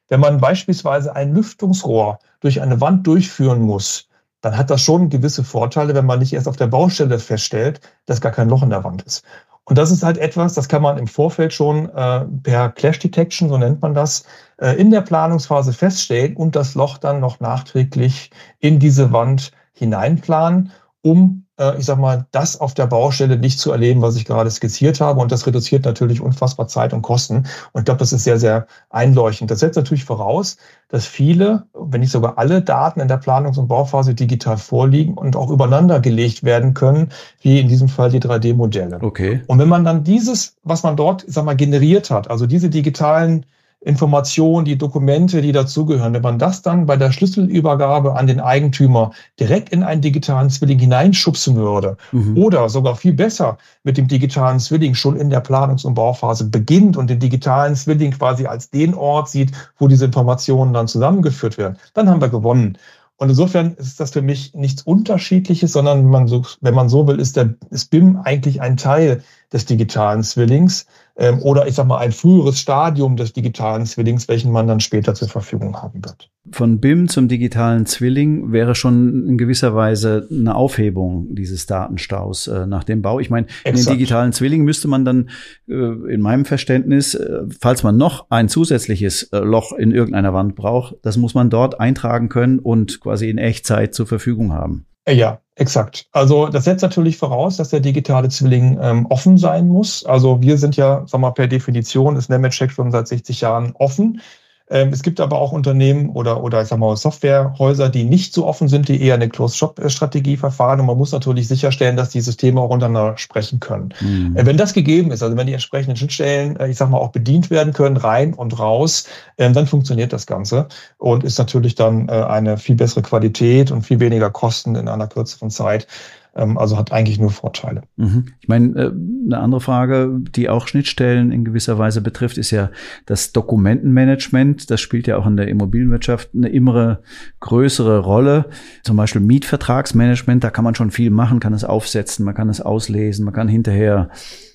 wenn 0.08 0.22
man 0.22 0.40
beispielsweise 0.40 1.14
ein 1.14 1.34
Lüftungsrohr 1.34 2.20
durch 2.40 2.62
eine 2.62 2.80
Wand 2.80 3.06
durchführen 3.06 3.62
muss, 3.62 4.08
dann 4.46 4.58
hat 4.60 4.70
das 4.70 4.84
schon 4.84 5.10
gewisse 5.10 5.44
Vorteile, 5.44 5.96
wenn 5.96 6.06
man 6.06 6.20
nicht 6.20 6.32
erst 6.32 6.48
auf 6.48 6.56
der 6.56 6.68
Baustelle 6.68 7.18
feststellt, 7.18 7.82
dass 8.06 8.22
gar 8.22 8.32
kein 8.32 8.48
Loch 8.48 8.62
in 8.62 8.70
der 8.70 8.84
Wand 8.84 9.02
ist. 9.02 9.26
Und 9.64 9.80
das 9.80 9.90
ist 9.90 10.04
halt 10.04 10.20
etwas, 10.20 10.54
das 10.54 10.70
kann 10.70 10.84
man 10.84 11.00
im 11.00 11.08
Vorfeld 11.08 11.52
schon 11.52 11.90
äh, 11.90 12.26
per 12.44 12.70
Clash 12.70 13.00
Detection, 13.00 13.50
so 13.50 13.58
nennt 13.58 13.82
man 13.82 13.96
das, 13.96 14.24
äh, 14.58 14.80
in 14.80 14.92
der 14.92 15.02
Planungsphase 15.02 15.74
feststellen 15.74 16.36
und 16.38 16.56
das 16.56 16.76
Loch 16.76 17.00
dann 17.00 17.22
noch 17.22 17.40
nachträglich 17.40 18.30
in 18.60 18.78
diese 18.78 19.12
Wand 19.12 19.52
hineinplanen, 19.74 20.72
um 21.02 21.45
äh, 21.58 21.78
ich 21.78 21.86
sag 21.86 21.98
mal, 21.98 22.26
das 22.32 22.60
auf 22.60 22.74
der 22.74 22.88
Baustelle 22.88 23.38
nicht 23.38 23.60
zu 23.60 23.72
erleben, 23.72 24.02
was 24.02 24.16
ich 24.16 24.26
gerade 24.26 24.50
skizziert 24.52 25.02
habe. 25.02 25.20
Und 25.20 25.32
das 25.32 25.46
reduziert 25.48 25.86
natürlich 25.86 26.22
unfassbar 26.22 26.68
Zeit 26.68 26.94
und 26.94 27.02
Kosten. 27.02 27.46
Und 27.72 27.82
ich 27.82 27.86
glaube, 27.86 28.00
das 28.00 28.14
ist 28.14 28.24
sehr, 28.24 28.40
sehr 28.40 28.68
einleuchtend. 28.90 29.52
Das 29.52 29.60
setzt 29.60 29.78
natürlich 29.78 30.06
voraus, 30.06 30.58
dass 30.90 31.06
viele, 31.06 31.64
wenn 31.74 32.02
nicht 32.02 32.12
sogar 32.12 32.38
alle 32.38 32.62
Daten 32.62 33.00
in 33.00 33.08
der 33.08 33.22
Planungs- 33.22 33.58
und 33.58 33.68
Bauphase 33.68 34.14
digital 34.14 34.58
vorliegen 34.58 35.16
und 35.16 35.36
auch 35.36 35.50
übereinander 35.50 36.00
gelegt 36.00 36.44
werden 36.44 36.74
können, 36.74 37.10
wie 37.42 37.60
in 37.60 37.68
diesem 37.68 37.90
Fall 37.90 38.10
die 38.10 38.20
3D-Modelle. 38.20 39.00
Okay. 39.02 39.42
Und 39.48 39.60
wenn 39.60 39.70
man 39.70 39.84
dann 39.84 40.04
dieses, 40.04 40.58
was 40.64 40.84
man 40.84 40.96
dort, 40.96 41.24
ich 41.28 41.34
sag 41.34 41.46
mal, 41.46 41.56
generiert 41.56 42.12
hat, 42.12 42.30
also 42.30 42.46
diese 42.46 42.70
digitalen 42.70 43.46
Informationen, 43.86 44.66
die 44.66 44.78
Dokumente, 44.78 45.42
die 45.42 45.52
dazugehören, 45.52 46.14
wenn 46.14 46.22
man 46.24 46.40
das 46.40 46.64
dann 46.64 46.88
bei 46.88 46.98
der 46.98 47.12
Schlüsselübergabe 47.12 48.16
an 48.16 48.26
den 48.26 48.40
Eigentümer 48.40 49.12
direkt 49.40 49.70
in 49.70 49.84
einen 49.84 50.02
digitalen 50.02 50.50
Zwilling 50.50 50.80
hineinschubsen 50.80 51.56
würde 51.56 51.96
mhm. 52.12 52.36
oder 52.36 52.68
sogar 52.68 52.96
viel 52.96 53.14
besser 53.14 53.60
mit 53.84 53.98
dem 53.98 54.08
digitalen 54.08 54.60
Zwilling 54.60 54.96
schon 54.96 55.18
in 55.18 55.30
der 55.30 55.44
Planungs- 55.44 55.86
und 55.86 55.94
Bauphase 55.94 56.46
beginnt 56.46 56.98
und 56.98 57.12
den 57.12 57.20
digitalen 57.20 57.76
Zwilling 57.76 58.12
quasi 58.12 58.48
als 58.48 58.72
den 58.72 58.96
Ort 58.96 59.30
sieht, 59.30 59.52
wo 59.78 59.88
diese 59.88 60.06
Informationen 60.06 60.74
dann 60.74 60.88
zusammengeführt 60.88 61.60
werden, 61.60 61.78
dann 61.94 62.10
haben 62.10 62.22
wir 62.22 62.30
gewonnen. 62.30 62.78
Und 63.18 63.30
insofern 63.30 63.76
ist 63.76 64.00
das 64.00 64.12
für 64.12 64.22
mich 64.22 64.54
nichts 64.56 64.82
Unterschiedliches, 64.82 65.72
sondern 65.72 66.00
wenn 66.00 66.10
man 66.10 66.28
so, 66.28 66.44
wenn 66.60 66.74
man 66.74 66.90
so 66.90 67.08
will, 67.08 67.20
ist 67.20 67.38
der 67.38 67.54
ist 67.70 67.90
BIM 67.90 68.18
eigentlich 68.18 68.62
ein 68.62 68.76
Teil 68.76 69.24
des 69.56 69.66
digitalen 69.66 70.22
Zwillings 70.22 70.86
ähm, 71.18 71.42
oder 71.42 71.66
ich 71.66 71.76
sag 71.76 71.88
mal 71.88 72.00
ein 72.00 72.12
früheres 72.12 72.60
Stadium 72.60 73.16
des 73.16 73.32
digitalen 73.32 73.86
Zwillings, 73.86 74.28
welchen 74.28 74.52
man 74.52 74.68
dann 74.68 74.82
später 74.82 75.16
zur 75.16 75.30
Verfügung 75.30 75.82
haben 75.82 76.04
wird. 76.04 76.30
Von 76.52 76.80
BIM 76.80 77.08
zum 77.08 77.30
digitalen 77.30 77.86
Zwilling 77.86 78.52
wäre 78.52 78.76
schon 78.76 79.28
in 79.30 79.38
gewisser 79.38 79.74
Weise 79.74 80.28
eine 80.30 80.56
Aufhebung 80.56 81.34
dieses 81.34 81.66
Datenstaus 81.68 82.48
äh, 82.48 82.68
nach 82.68 82.84
dem 82.84 83.02
Bau. 83.02 83.22
Ich 83.22 83.30
meine, 83.30 83.48
in 83.64 83.76
den 83.76 83.86
digitalen 83.86 84.34
Zwilling 84.34 84.66
müsste 84.66 84.90
man 84.90 85.06
dann 85.06 85.30
äh, 85.70 85.74
in 85.74 86.20
meinem 86.20 86.44
Verständnis, 86.44 87.16
äh, 87.16 87.44
falls 87.62 87.82
man 87.84 87.96
noch 87.96 88.30
ein 88.30 88.50
zusätzliches 88.50 89.24
äh, 89.32 89.40
Loch 89.40 89.72
in 89.72 89.92
irgendeiner 89.92 90.34
Wand 90.34 90.56
braucht, 90.56 90.96
das 91.02 91.16
muss 91.16 91.34
man 91.34 91.50
dort 91.50 91.80
eintragen 91.80 92.28
können 92.28 92.60
und 92.60 93.00
quasi 93.00 93.30
in 93.30 93.38
Echtzeit 93.38 93.96
zur 93.96 94.06
Verfügung 94.06 94.52
haben. 94.52 94.86
Ja, 95.08 95.40
exakt. 95.56 96.08
Also 96.12 96.48
das 96.48 96.64
setzt 96.64 96.82
natürlich 96.82 97.18
voraus, 97.18 97.58
dass 97.58 97.70
der 97.70 97.80
digitale 97.80 98.30
Zwilling 98.30 98.80
ähm, 98.82 99.06
offen 99.08 99.38
sein 99.38 99.68
muss. 99.68 100.04
Also 100.06 100.42
wir 100.42 100.58
sind 100.58 100.78
ja, 100.78 101.04
sag 101.06 101.22
mal, 101.22 101.32
per 101.32 101.48
Definition 101.48 102.16
ist 102.16 102.30
Nemetschek 102.30 102.72
schon 102.72 102.92
seit 102.92 103.08
60 103.08 103.42
Jahren 103.42 103.74
offen. 103.76 104.22
Ähm, 104.70 104.90
es 104.90 105.04
gibt 105.04 105.20
aber 105.20 105.40
auch 105.40 105.52
Unternehmen 105.52 106.10
oder, 106.10 106.42
oder 106.44 106.62
ich 106.62 106.70
sag 106.70 106.80
mal 106.80 106.96
Softwarehäuser, 106.98 107.90
die 107.90 108.04
nicht 108.04 108.34
so 108.34 108.48
offen 108.48 108.68
sind, 108.68 108.88
die 108.88 109.00
eher 109.00 109.14
eine 109.14 109.30
Closed-Shop-Strategie 109.30 110.38
verfahren. 110.38 110.80
Und 110.80 110.88
man 110.88 110.98
muss 110.98 111.12
natürlich 111.12 111.48
sicherstellen, 111.48 111.96
dass 111.96 112.10
die 112.10 112.22
Systeme 112.22 112.60
auch 112.62 112.72
untereinander 112.72 113.18
sprechen 113.18 113.60
können. 113.60 113.94
Mhm. 114.02 114.36
Äh, 114.36 114.46
wenn 114.46 114.58
das 114.58 114.74
gegeben 114.74 115.12
ist, 115.12 115.22
also 115.22 115.38
wenn 115.38 115.48
die 115.48 115.54
entsprechenden 115.54 115.96
Schnittstellen, 115.96 116.60
äh, 116.60 116.68
ich 116.68 116.78
sag 116.78 116.90
mal, 116.90 116.98
auch 116.98 117.12
bedient 117.12 117.52
werden 117.52 117.74
können, 117.74 117.98
rein 117.98 118.34
und 118.34 118.58
raus, 118.58 119.08
ähm, 119.38 119.54
dann 119.54 119.68
funktioniert 119.68 120.14
das 120.14 120.26
Ganze 120.26 120.68
und 120.98 121.24
ist 121.24 121.38
natürlich 121.38 121.76
dann 121.76 122.10
äh, 122.10 122.14
eine 122.14 122.58
viel 122.58 122.76
bessere 122.76 123.04
Qualität 123.04 123.72
und 123.72 123.84
viel 123.84 124.00
weniger 124.00 124.32
Kosten 124.32 124.76
in 124.76 124.88
einer 124.88 125.08
kürzeren 125.08 125.52
Zeit. 125.52 125.88
Ähm, 126.36 126.58
also 126.58 126.78
hat 126.78 126.92
eigentlich 126.92 127.20
nur 127.20 127.32
Vorteile. 127.32 127.84
Mhm. 127.96 128.26
Ich 128.42 128.48
meine, 128.48 128.68
äh, 128.76 128.92
eine 129.26 129.40
andere 129.40 129.62
Frage, 129.62 130.20
die 130.36 130.50
auch 130.50 130.68
Schnittstellen 130.68 131.32
in 131.32 131.46
gewisser 131.46 131.78
Weise 131.78 132.02
betrifft, 132.02 132.38
ist 132.38 132.52
ja 132.52 132.70
das 133.06 133.32
Dokumentenmanagement. 133.32 134.70
Das 134.70 134.82
spielt 134.82 135.08
ja 135.08 135.18
auch 135.18 135.26
in 135.26 135.38
der 135.38 135.48
Immobilienwirtschaft 135.48 136.30
eine 136.36 136.50
immer 136.50 137.00
größere 137.40 138.00
Rolle. 138.00 138.46
Zum 138.84 138.98
Beispiel 138.98 139.22
Mietvertragsmanagement, 139.22 140.44
da 140.44 140.50
kann 140.50 140.66
man 140.66 140.76
schon 140.76 140.92
viel 140.92 141.10
machen, 141.10 141.40
kann 141.40 141.54
es 141.54 141.64
aufsetzen, 141.64 142.26
man 142.26 142.36
kann 142.36 142.50
es 142.50 142.62
auslesen, 142.62 143.26
man 143.26 143.34
kann 143.34 143.48
hinterher 143.48 144.10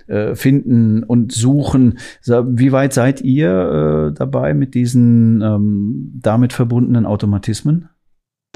äh, 0.06 0.34
finden 0.34 1.02
und 1.02 1.32
suchen. 1.32 1.98
Wie 2.26 2.72
weit 2.72 2.92
seid 2.92 3.22
ihr 3.22 4.10
äh, 4.10 4.14
dabei 4.14 4.54
mit 4.54 4.74
diesen 4.74 5.40
ähm, 5.40 6.18
damit 6.20 6.52
verbundenen 6.52 7.06
Automatismen? 7.06 7.88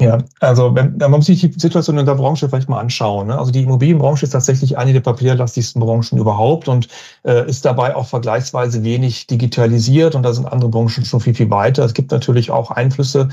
Ja, 0.01 0.19
also 0.41 0.75
wenn, 0.75 0.97
man 0.97 1.13
muss 1.13 1.27
sich 1.27 1.41
die 1.41 1.53
Situation 1.57 1.99
in 1.99 2.07
der 2.07 2.17
Branche 2.17 2.49
vielleicht 2.49 2.69
mal 2.69 2.81
anschauen. 2.81 3.29
Ne? 3.29 3.39
Also 3.39 3.53
die 3.53 3.63
Immobilienbranche 3.63 4.25
ist 4.25 4.33
tatsächlich 4.33 4.77
eine 4.77 4.93
der 4.93 5.01
papierlastigsten 5.01 5.81
Branchen 5.81 6.19
überhaupt 6.19 6.67
und 6.67 6.89
äh, 7.23 7.49
ist 7.49 7.65
dabei 7.65 7.95
auch 7.95 8.07
vergleichsweise 8.09 8.83
wenig 8.83 9.29
digitalisiert 9.29 10.17
und 10.17 10.25
da 10.25 10.33
sind 10.33 10.47
andere 10.47 10.69
Branchen 10.71 11.05
schon 11.05 11.21
viel, 11.21 11.35
viel 11.35 11.51
weiter. 11.51 11.85
Es 11.85 11.95
gibt 11.95 12.11
natürlich 12.11 12.51
auch 12.51 12.73
Einflüsse, 12.73 13.29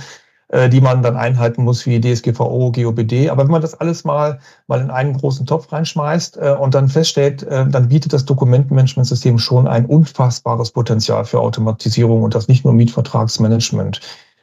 äh, 0.50 0.70
die 0.70 0.82
man 0.82 1.02
dann 1.02 1.16
einhalten 1.18 1.64
muss, 1.64 1.88
wie 1.88 2.00
DSGVO, 2.00 2.72
GOBD. 2.72 3.32
Aber 3.32 3.44
wenn 3.44 3.52
man 3.52 3.64
das 3.64 3.74
alles 3.74 4.04
mal, 4.04 4.40
mal 4.68 4.82
in 4.82 4.92
einen 4.92 5.18
großen 5.18 5.48
Topf 5.48 5.72
reinschmeißt 5.72 6.38
äh, 6.38 6.52
und 6.60 6.76
dann 6.76 6.90
feststellt, 6.90 7.42
äh, 7.42 7.66
dann 7.68 7.90
bietet 7.90 8.14
das 8.14 8.26
Dokumentenmanagementsystem 8.26 9.40
schon 9.40 9.68
ein 9.68 9.88
unfassbares 9.88 10.70
Potenzial 10.70 11.26
für 11.26 11.40
Automatisierung 11.40 12.22
und 12.22 12.36
das 12.36 12.48
nicht 12.48 12.66
nur 12.66 12.74
Mietvertragsmanagement. 12.74 14.00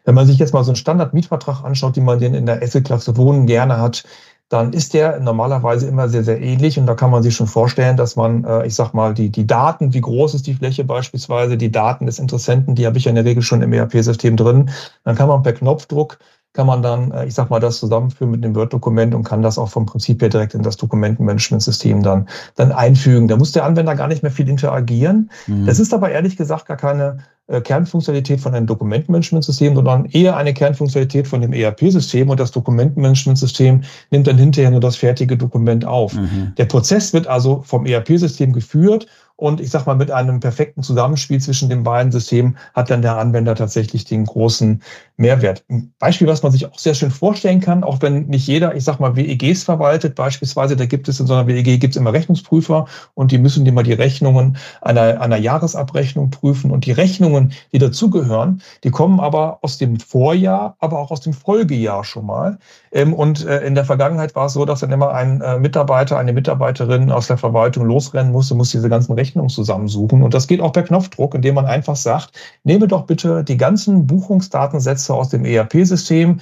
Wenn 0.08 0.14
man 0.14 0.26
sich 0.26 0.38
jetzt 0.38 0.54
mal 0.54 0.64
so 0.64 0.70
einen 0.70 0.76
Standard-Mietvertrag 0.76 1.62
anschaut, 1.62 1.94
die 1.94 2.00
man 2.00 2.18
den 2.18 2.32
in 2.32 2.46
der 2.46 2.62
Asset-Klasse 2.62 3.18
Wohnen 3.18 3.44
gerne 3.44 3.76
hat, 3.76 4.04
dann 4.48 4.72
ist 4.72 4.94
der 4.94 5.20
normalerweise 5.20 5.86
immer 5.86 6.08
sehr, 6.08 6.24
sehr 6.24 6.40
ähnlich. 6.40 6.78
Und 6.78 6.86
da 6.86 6.94
kann 6.94 7.10
man 7.10 7.22
sich 7.22 7.36
schon 7.36 7.46
vorstellen, 7.46 7.98
dass 7.98 8.16
man, 8.16 8.42
äh, 8.44 8.66
ich 8.66 8.74
sag 8.74 8.94
mal, 8.94 9.12
die, 9.12 9.28
die 9.28 9.46
Daten, 9.46 9.92
wie 9.92 10.00
groß 10.00 10.32
ist 10.32 10.46
die 10.46 10.54
Fläche 10.54 10.82
beispielsweise, 10.84 11.58
die 11.58 11.70
Daten 11.70 12.06
des 12.06 12.18
Interessenten, 12.18 12.74
die 12.74 12.86
habe 12.86 12.96
ich 12.96 13.04
ja 13.04 13.10
in 13.10 13.16
der 13.16 13.26
Regel 13.26 13.42
schon 13.42 13.60
im 13.60 13.70
ERP-System 13.74 14.38
drin. 14.38 14.70
Dann 15.04 15.14
kann 15.14 15.28
man 15.28 15.42
per 15.42 15.52
Knopfdruck 15.52 16.16
kann 16.58 16.66
man 16.66 16.82
dann, 16.82 17.12
äh, 17.12 17.24
ich 17.24 17.34
sag 17.34 17.50
mal, 17.50 17.60
das 17.60 17.78
zusammenführen 17.78 18.32
mit 18.32 18.42
dem 18.42 18.56
Word-Dokument 18.56 19.14
und 19.14 19.22
kann 19.22 19.42
das 19.42 19.58
auch 19.58 19.68
vom 19.68 19.86
Prinzip 19.86 20.20
her 20.20 20.28
direkt 20.28 20.54
in 20.54 20.62
das 20.64 20.76
Dokumentenmanagementsystem 20.76 22.02
dann, 22.02 22.28
dann 22.56 22.72
einfügen. 22.72 23.28
Da 23.28 23.36
muss 23.36 23.52
der 23.52 23.64
Anwender 23.64 23.94
gar 23.94 24.08
nicht 24.08 24.24
mehr 24.24 24.32
viel 24.32 24.48
interagieren. 24.48 25.30
Mhm. 25.46 25.66
Das 25.66 25.78
ist 25.78 25.94
aber 25.94 26.10
ehrlich 26.10 26.36
gesagt 26.36 26.66
gar 26.66 26.76
keine 26.76 27.18
äh, 27.46 27.60
Kernfunktionalität 27.60 28.40
von 28.40 28.56
einem 28.56 28.66
Dokumentenmanagementsystem, 28.66 29.76
sondern 29.76 30.06
eher 30.06 30.36
eine 30.36 30.52
Kernfunktionalität 30.52 31.28
von 31.28 31.42
dem 31.42 31.52
ERP-System 31.52 32.28
und 32.28 32.40
das 32.40 32.50
Dokumentenmanagementsystem 32.50 33.82
nimmt 34.10 34.26
dann 34.26 34.36
hinterher 34.36 34.72
nur 34.72 34.80
das 34.80 34.96
fertige 34.96 35.36
Dokument 35.36 35.84
auf. 35.84 36.14
Mhm. 36.14 36.54
Der 36.58 36.64
Prozess 36.64 37.12
wird 37.12 37.28
also 37.28 37.62
vom 37.64 37.86
ERP-System 37.86 38.52
geführt 38.52 39.06
und 39.38 39.60
ich 39.60 39.70
sag 39.70 39.86
mal, 39.86 39.94
mit 39.94 40.10
einem 40.10 40.40
perfekten 40.40 40.82
Zusammenspiel 40.82 41.40
zwischen 41.40 41.68
den 41.68 41.84
beiden 41.84 42.10
Systemen 42.10 42.58
hat 42.74 42.90
dann 42.90 43.02
der 43.02 43.18
Anwender 43.18 43.54
tatsächlich 43.54 44.04
den 44.04 44.24
großen 44.24 44.82
Mehrwert. 45.16 45.64
Ein 45.70 45.92
Beispiel, 46.00 46.26
was 46.26 46.42
man 46.42 46.50
sich 46.50 46.66
auch 46.66 46.76
sehr 46.76 46.94
schön 46.94 47.12
vorstellen 47.12 47.60
kann, 47.60 47.84
auch 47.84 48.02
wenn 48.02 48.26
nicht 48.26 48.48
jeder, 48.48 48.74
ich 48.74 48.82
sag 48.82 48.98
mal, 48.98 49.14
WEGs 49.14 49.62
verwaltet, 49.62 50.16
beispielsweise, 50.16 50.74
da 50.74 50.86
gibt 50.86 51.08
es 51.08 51.20
in 51.20 51.28
so 51.28 51.34
einer 51.34 51.46
WEG 51.46 51.78
gibt 51.78 51.94
es 51.94 51.96
immer 51.96 52.12
Rechnungsprüfer 52.12 52.86
und 53.14 53.30
die 53.30 53.38
müssen 53.38 53.64
immer 53.64 53.84
die 53.84 53.92
Rechnungen 53.92 54.56
einer, 54.80 55.20
einer 55.20 55.36
Jahresabrechnung 55.36 56.30
prüfen 56.30 56.72
und 56.72 56.84
die 56.84 56.92
Rechnungen, 56.92 57.52
die 57.72 57.78
dazugehören, 57.78 58.60
die 58.82 58.90
kommen 58.90 59.20
aber 59.20 59.60
aus 59.62 59.78
dem 59.78 60.00
Vorjahr, 60.00 60.76
aber 60.80 60.98
auch 60.98 61.12
aus 61.12 61.20
dem 61.20 61.32
Folgejahr 61.32 62.02
schon 62.02 62.26
mal. 62.26 62.58
Ähm, 62.90 63.14
und 63.14 63.46
äh, 63.46 63.60
in 63.60 63.76
der 63.76 63.84
Vergangenheit 63.84 64.34
war 64.34 64.46
es 64.46 64.54
so, 64.54 64.64
dass 64.64 64.80
dann 64.80 64.90
immer 64.90 65.12
ein 65.12 65.40
äh, 65.42 65.60
Mitarbeiter, 65.60 66.18
eine 66.18 66.32
Mitarbeiterin 66.32 67.12
aus 67.12 67.28
der 67.28 67.38
Verwaltung 67.38 67.86
losrennen 67.86 68.32
musste, 68.32 68.56
muss 68.56 68.70
diese 68.70 68.88
ganzen 68.88 69.12
Rechnungen 69.12 69.27
zusammensuchen. 69.48 70.22
Und 70.22 70.34
das 70.34 70.46
geht 70.46 70.60
auch 70.60 70.72
per 70.72 70.82
Knopfdruck, 70.82 71.34
indem 71.34 71.56
man 71.56 71.66
einfach 71.66 71.96
sagt, 71.96 72.32
nehme 72.64 72.88
doch 72.88 73.06
bitte 73.06 73.44
die 73.44 73.56
ganzen 73.56 74.06
Buchungsdatensätze 74.06 75.14
aus 75.14 75.28
dem 75.28 75.44
ERP-System 75.44 76.40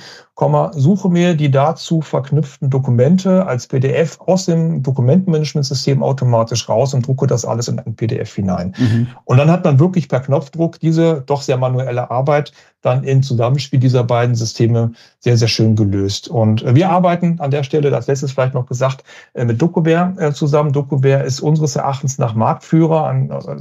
suche 0.73 1.09
mir 1.09 1.35
die 1.35 1.51
dazu 1.51 2.03
verknüpften 2.03 2.69
Dokumente 2.69 3.47
als 3.47 3.67
PDF 3.67 4.21
aus 4.21 4.45
dem 4.45 4.83
Dokumentenmanagementsystem 4.83 6.03
automatisch 6.03 6.69
raus 6.69 6.93
und 6.93 7.07
drucke 7.07 7.27
das 7.27 7.47
alles 7.47 7.69
in 7.69 7.79
ein 7.79 7.97
PDF 7.97 8.35
hinein. 8.35 8.75
Mhm. 8.77 9.09
Und 9.25 9.39
dann 9.39 9.51
hat 9.51 9.65
man 9.65 9.81
wirklich 9.81 10.09
per 10.09 10.21
Knopfdruck 10.21 10.79
diese 10.79 11.23
doch 11.25 11.41
sehr 11.41 11.57
manuelle 11.57 12.11
Arbeit 12.11 12.53
dann 12.87 13.05
im 13.05 13.23
Zusammenspiel 13.23 13.81
dieser 13.81 14.05
beiden 14.05 14.35
Systeme 14.35 14.93
sehr, 15.19 15.37
sehr 15.37 15.49
schön 15.49 15.75
gelöst. 15.75 16.29
Und 16.29 16.63
äh, 16.63 16.75
wir 16.75 16.89
arbeiten 16.89 17.41
an 17.41 17.51
der 17.51 17.65
Stelle, 17.65 17.95
als 17.95 18.07
letztes 18.07 18.33
vielleicht 18.33 18.55
noch 18.55 18.67
gesagt, 18.67 19.03
äh, 19.35 19.45
mit 19.45 19.61
Dokubert 19.61 20.21
äh, 20.21 20.33
zusammen. 20.33 20.73
Dokubert 20.73 21.27
ist 21.27 21.41
unseres 21.41 21.75
Erachtens 21.75 22.19
nach 22.19 22.35
Marktführer, 22.35 23.13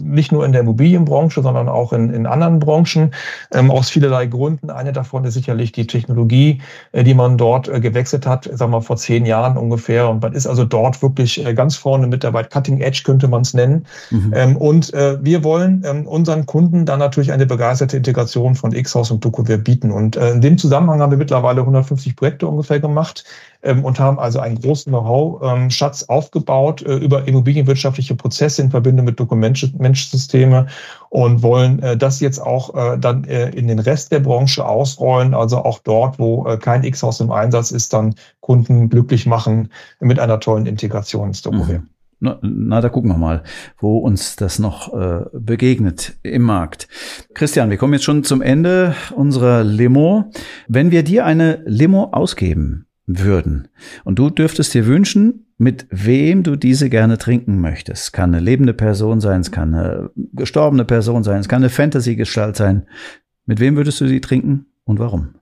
nicht 0.02 0.32
nur 0.32 0.46
in 0.46 0.52
der 0.52 0.62
Immobilienbranche, 0.62 1.42
sondern 1.42 1.68
auch 1.68 1.92
in, 1.92 2.14
in 2.14 2.28
anderen 2.28 2.60
Branchen, 2.60 3.12
ähm, 3.52 3.72
aus 3.72 3.90
vielerlei 3.90 4.28
Gründen. 4.28 4.70
Eine 4.70 4.94
davon 4.94 5.26
ist 5.26 5.34
sicherlich 5.34 5.72
die 5.72 5.88
Technologie, 5.88 6.62
die 6.94 7.14
man 7.14 7.38
dort 7.38 7.66
gewechselt 7.82 8.28
hat, 8.28 8.50
sagen 8.52 8.72
wir 8.72 8.82
vor 8.82 8.98
zehn 8.98 9.26
Jahren 9.26 9.58
ungefähr. 9.58 10.08
Und 10.10 10.22
man 10.22 10.34
ist 10.34 10.46
also 10.46 10.66
dort 10.66 11.02
wirklich 11.02 11.44
ganz 11.56 11.76
vorne 11.76 12.08
mit 12.08 12.24
dabei. 12.24 12.44
Cutting 12.44 12.80
Edge 12.80 13.02
könnte 13.04 13.28
man 13.28 13.42
es 13.42 13.54
nennen. 13.54 13.86
Mhm. 14.12 14.34
Ähm, 14.36 14.58
und 14.58 14.94
wir 14.94 15.44
wollen 15.44 15.84
ähm, 15.86 16.08
unseren 16.08 16.46
Kunden 16.46 16.86
dann 16.86 17.00
natürlich 17.00 17.32
eine 17.32 17.46
begeisterte 17.46 17.98
Integration 17.98 18.56
von 18.56 18.72
X-Haus 18.72 19.12
und 19.16 19.26
DokuWare 19.26 19.58
bieten. 19.58 19.92
Und 19.92 20.16
äh, 20.16 20.32
in 20.32 20.42
dem 20.42 20.58
Zusammenhang 20.58 21.02
haben 21.02 21.12
wir 21.12 21.18
mittlerweile 21.18 21.62
150 21.62 22.16
Projekte 22.16 22.48
ungefähr 22.48 22.80
gemacht 22.80 23.24
ähm, 23.64 23.84
und 23.84 24.00
haben 24.00 24.20
also 24.20 24.40
einen 24.40 24.60
großen 24.60 24.92
Know-how-Schatz 24.92 26.04
aufgebaut 26.04 26.82
äh, 26.84 26.96
über 26.96 27.28
immobilienwirtschaftliche 27.28 28.16
Prozesse 28.16 28.62
in 28.62 28.70
Verbindung 28.70 29.06
mit 29.06 29.20
Dokumentsysteme 29.20 30.68
und 31.10 31.42
wollen 31.42 31.82
äh, 31.82 31.98
das 31.98 32.20
jetzt 32.20 32.40
auch 32.40 32.76
äh, 32.76 32.98
dann 32.98 33.24
äh, 33.24 33.50
in 33.50 33.68
den 33.68 33.80
Rest 33.80 34.12
der 34.12 34.20
Branche 34.20 34.66
ausrollen, 34.66 35.34
also 35.34 35.58
auch 35.58 35.80
dort, 35.80 36.20
wo 36.20 36.46
äh, 36.48 36.58
kein 36.58 36.84
X-Haus 36.84 37.20
im 37.20 37.32
Einsatz 37.32 37.72
ist, 37.72 37.94
dann 37.94 38.16
Kunden 38.42 38.90
glücklich 38.90 39.26
machen 39.26 39.70
mit 40.00 40.20
einer 40.20 40.40
tollen 40.40 40.66
Integration 40.66 41.30
ins 41.30 41.42
DokuWare. 41.42 41.80
Mhm. 41.80 41.90
Na, 42.26 42.40
na, 42.42 42.82
da 42.82 42.90
gucken 42.90 43.12
wir 43.12 43.20
mal, 43.20 43.44
wo 43.78 44.00
uns 44.00 44.36
das 44.36 44.58
noch 44.58 44.94
äh, 44.94 45.26
begegnet 45.32 46.18
im 46.24 46.42
Markt. 46.42 46.88
Christian, 47.36 47.70
wir 47.70 47.78
kommen 47.78 47.94
jetzt 47.94 48.04
schon 48.04 48.24
zum 48.24 48.42
Ende 48.42 48.96
unserer 49.16 49.64
Limo. 49.64 50.32
Wenn 50.68 50.90
wir 50.90 51.04
dir 51.04 51.24
eine 51.24 51.62
Limo 51.68 52.06
ausgeben 52.06 52.88
würden 53.06 53.68
und 54.06 54.18
du 54.18 54.32
dürftest 54.32 54.74
dir 54.74 54.88
wünschen, 54.88 55.46
mit 55.60 55.86
wem 55.92 56.42
du 56.42 56.56
diese 56.56 56.90
gerne 56.90 57.20
trinken 57.20 57.62
möchtest. 57.62 58.12
Kann 58.12 58.34
eine 58.34 58.44
lebende 58.44 58.74
Person 58.74 59.22
sein, 59.22 59.42
es 59.42 59.52
kann 59.52 59.76
eine 59.76 60.10
gestorbene 60.16 60.84
Person 60.84 61.24
sein, 61.24 61.40
es 61.40 61.48
kann 61.48 61.62
eine 61.62 61.70
Fantasy-Gestalt 61.70 62.56
sein. 62.56 62.88
Mit 63.46 63.60
wem 63.60 63.76
würdest 63.76 64.02
du 64.02 64.08
sie 64.08 64.20
trinken 64.20 64.66
und 64.84 64.98
warum? 64.98 65.36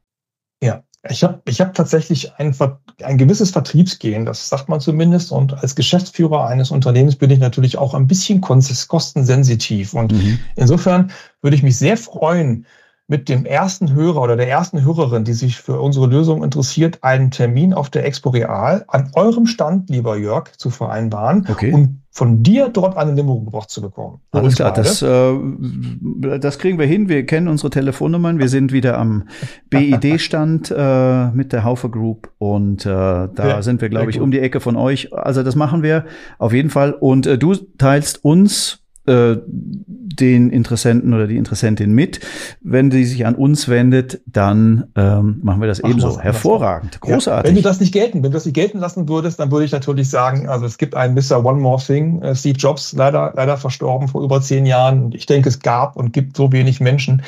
Ja, 0.61 0.83
ich 1.09 1.23
habe 1.23 1.41
ich 1.45 1.59
hab 1.59 1.73
tatsächlich 1.73 2.33
ein, 2.35 2.55
ein 3.03 3.17
gewisses 3.17 3.51
Vertriebsgehen, 3.51 4.25
das 4.25 4.47
sagt 4.47 4.69
man 4.69 4.79
zumindest. 4.79 5.31
Und 5.31 5.53
als 5.61 5.75
Geschäftsführer 5.75 6.47
eines 6.47 6.71
Unternehmens 6.71 7.17
bin 7.17 7.29
ich 7.29 7.39
natürlich 7.39 7.77
auch 7.77 7.93
ein 7.93 8.07
bisschen 8.07 8.39
kostensensitiv. 8.39 9.93
Und 9.93 10.13
mhm. 10.13 10.39
insofern 10.55 11.11
würde 11.41 11.57
ich 11.57 11.63
mich 11.63 11.77
sehr 11.77 11.97
freuen, 11.97 12.65
mit 13.07 13.27
dem 13.27 13.45
ersten 13.45 13.93
Hörer 13.93 14.21
oder 14.21 14.37
der 14.37 14.49
ersten 14.49 14.83
Hörerin, 14.83 15.25
die 15.25 15.33
sich 15.33 15.57
für 15.57 15.79
unsere 15.79 16.07
Lösung 16.07 16.43
interessiert, 16.43 16.99
einen 17.03 17.31
Termin 17.31 17.73
auf 17.73 17.89
der 17.89 18.05
Expo 18.05 18.29
Real 18.29 18.85
an 18.87 19.11
eurem 19.13 19.45
Stand, 19.45 19.89
lieber 19.89 20.17
Jörg, 20.17 20.51
zu 20.57 20.69
vereinbaren 20.69 21.45
okay. 21.49 21.73
und 21.73 22.03
von 22.11 22.43
dir 22.43 22.69
dort 22.69 22.95
eine 22.95 23.11
Limo 23.13 23.39
gebracht 23.39 23.71
zu 23.71 23.81
bekommen. 23.81 24.19
Alles 24.31 24.55
klar, 24.55 24.71
das, 24.71 25.01
äh, 25.01 26.39
das 26.39 26.59
kriegen 26.59 26.77
wir 26.77 26.85
hin. 26.85 27.09
Wir 27.09 27.25
kennen 27.25 27.47
unsere 27.47 27.71
Telefonnummern. 27.71 28.37
Wir 28.37 28.49
sind 28.49 28.71
wieder 28.71 28.99
am 28.99 29.27
BID-Stand 29.71 30.71
äh, 30.71 31.31
mit 31.31 31.51
der 31.51 31.63
Haufe 31.63 31.89
Group 31.89 32.31
und 32.37 32.85
äh, 32.85 32.89
da 32.89 33.29
ja, 33.35 33.61
sind 33.63 33.81
wir, 33.81 33.89
glaube 33.89 34.11
ich, 34.11 34.21
um 34.21 34.29
die 34.29 34.39
Ecke 34.39 34.59
von 34.59 34.75
euch. 34.75 35.11
Also 35.11 35.41
das 35.41 35.55
machen 35.55 35.81
wir 35.81 36.05
auf 36.37 36.53
jeden 36.53 36.69
Fall. 36.69 36.93
Und 36.93 37.25
äh, 37.25 37.39
du 37.39 37.55
teilst 37.55 38.23
uns 38.23 38.82
äh, 39.05 39.37
den 39.45 40.49
Interessenten 40.49 41.13
oder 41.13 41.27
die 41.27 41.37
Interessentin 41.37 41.93
mit. 41.93 42.19
Wenn 42.61 42.89
die 42.89 43.05
sich 43.05 43.25
an 43.25 43.35
uns 43.35 43.67
wendet, 43.67 44.21
dann 44.25 44.85
ähm, 44.95 45.39
machen 45.43 45.61
wir 45.61 45.67
das 45.67 45.81
machen 45.81 45.91
ebenso. 45.91 46.19
Hervorragend, 46.19 47.01
großartig. 47.01 47.49
Ja, 47.49 47.55
wenn 47.55 47.61
du 47.61 47.67
das 47.67 47.79
nicht 47.79 47.93
gelten, 47.93 48.23
wenn 48.23 48.31
du 48.31 48.37
das 48.37 48.45
nicht 48.45 48.55
gelten 48.55 48.79
lassen 48.79 49.09
würdest, 49.09 49.39
dann 49.39 49.51
würde 49.51 49.65
ich 49.65 49.71
natürlich 49.71 50.09
sagen, 50.09 50.47
also 50.47 50.65
es 50.65 50.77
gibt 50.77 50.95
einen 50.95 51.15
Mr. 51.15 51.43
One 51.43 51.59
More 51.59 51.81
Thing, 51.81 52.21
äh, 52.21 52.35
Steve 52.35 52.57
Jobs, 52.57 52.93
leider, 52.93 53.33
leider 53.35 53.57
verstorben 53.57 54.07
vor 54.07 54.23
über 54.23 54.41
zehn 54.41 54.65
Jahren. 54.65 55.03
Und 55.05 55.15
ich 55.15 55.25
denke, 55.25 55.49
es 55.49 55.59
gab 55.59 55.95
und 55.95 56.13
gibt 56.13 56.37
so 56.37 56.51
wenig 56.51 56.79
Menschen, 56.79 57.23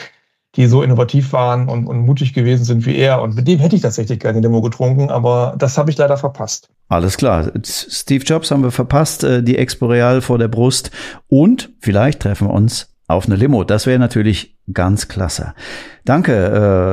die 0.56 0.68
so 0.68 0.82
innovativ 0.82 1.34
waren 1.34 1.68
und, 1.68 1.86
und 1.88 2.06
mutig 2.06 2.34
gewesen 2.34 2.64
sind 2.64 2.86
wie 2.86 2.96
er. 2.96 3.22
Und 3.22 3.36
mit 3.36 3.48
dem 3.48 3.60
hätte 3.60 3.76
ich 3.76 3.82
tatsächlich 3.82 4.20
gerne 4.20 4.42
Demo 4.42 4.62
getrunken, 4.62 5.10
aber 5.10 5.56
das 5.58 5.78
habe 5.78 5.92
ich 5.92 5.98
leider 5.98 6.18
verpasst. 6.18 6.70
Alles 6.88 7.18
klar. 7.18 7.52
Steve 7.64 8.24
Jobs 8.24 8.52
haben 8.52 8.64
wir 8.64 8.72
verpasst, 8.72 9.24
äh, 9.24 9.44
die 9.44 9.58
Expo 9.58 9.88
Real 9.88 10.22
vor 10.22 10.38
der 10.38 10.48
Brust. 10.48 10.92
Und 11.28 11.74
vielleicht 11.80 12.22
treffen 12.22 12.48
wir 12.48 12.54
uns 12.54 12.94
auf 13.08 13.26
eine 13.26 13.36
Limo. 13.36 13.64
Das 13.64 13.86
wäre 13.86 14.00
natürlich 14.00 14.56
ganz 14.72 15.08
klasse. 15.08 15.54
Danke, 16.06 16.34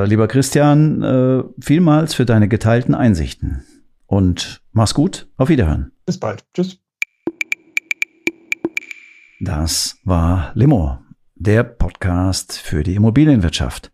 äh, 0.03 0.05
lieber 0.07 0.27
Christian, 0.27 1.01
äh, 1.01 1.43
vielmals 1.59 2.13
für 2.13 2.25
deine 2.25 2.47
geteilten 2.47 2.95
Einsichten. 2.95 3.63
Und 4.05 4.61
mach's 4.71 4.93
gut. 4.93 5.27
Auf 5.37 5.49
Wiederhören. 5.49 5.91
Bis 6.05 6.19
bald. 6.19 6.43
Tschüss. 6.53 6.79
Das 9.39 9.97
war 10.05 10.51
Limo 10.53 11.02
der 11.43 11.63
Podcast 11.63 12.57
für 12.57 12.83
die 12.83 12.95
Immobilienwirtschaft. 12.95 13.91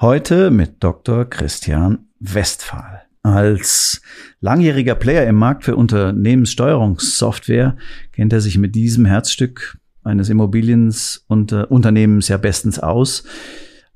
Heute 0.00 0.50
mit 0.50 0.84
Dr. 0.84 1.24
Christian 1.24 2.10
Westphal. 2.20 3.02
Als 3.22 4.02
langjähriger 4.40 4.94
Player 4.94 5.26
im 5.26 5.36
Markt 5.36 5.64
für 5.64 5.76
Unternehmenssteuerungssoftware 5.76 7.78
kennt 8.12 8.34
er 8.34 8.42
sich 8.42 8.58
mit 8.58 8.74
diesem 8.74 9.06
Herzstück 9.06 9.78
eines 10.04 10.28
Immobiliens 10.28 11.24
und 11.26 11.52
äh, 11.52 11.64
Unternehmens 11.64 12.28
ja 12.28 12.36
bestens 12.36 12.78
aus. 12.78 13.24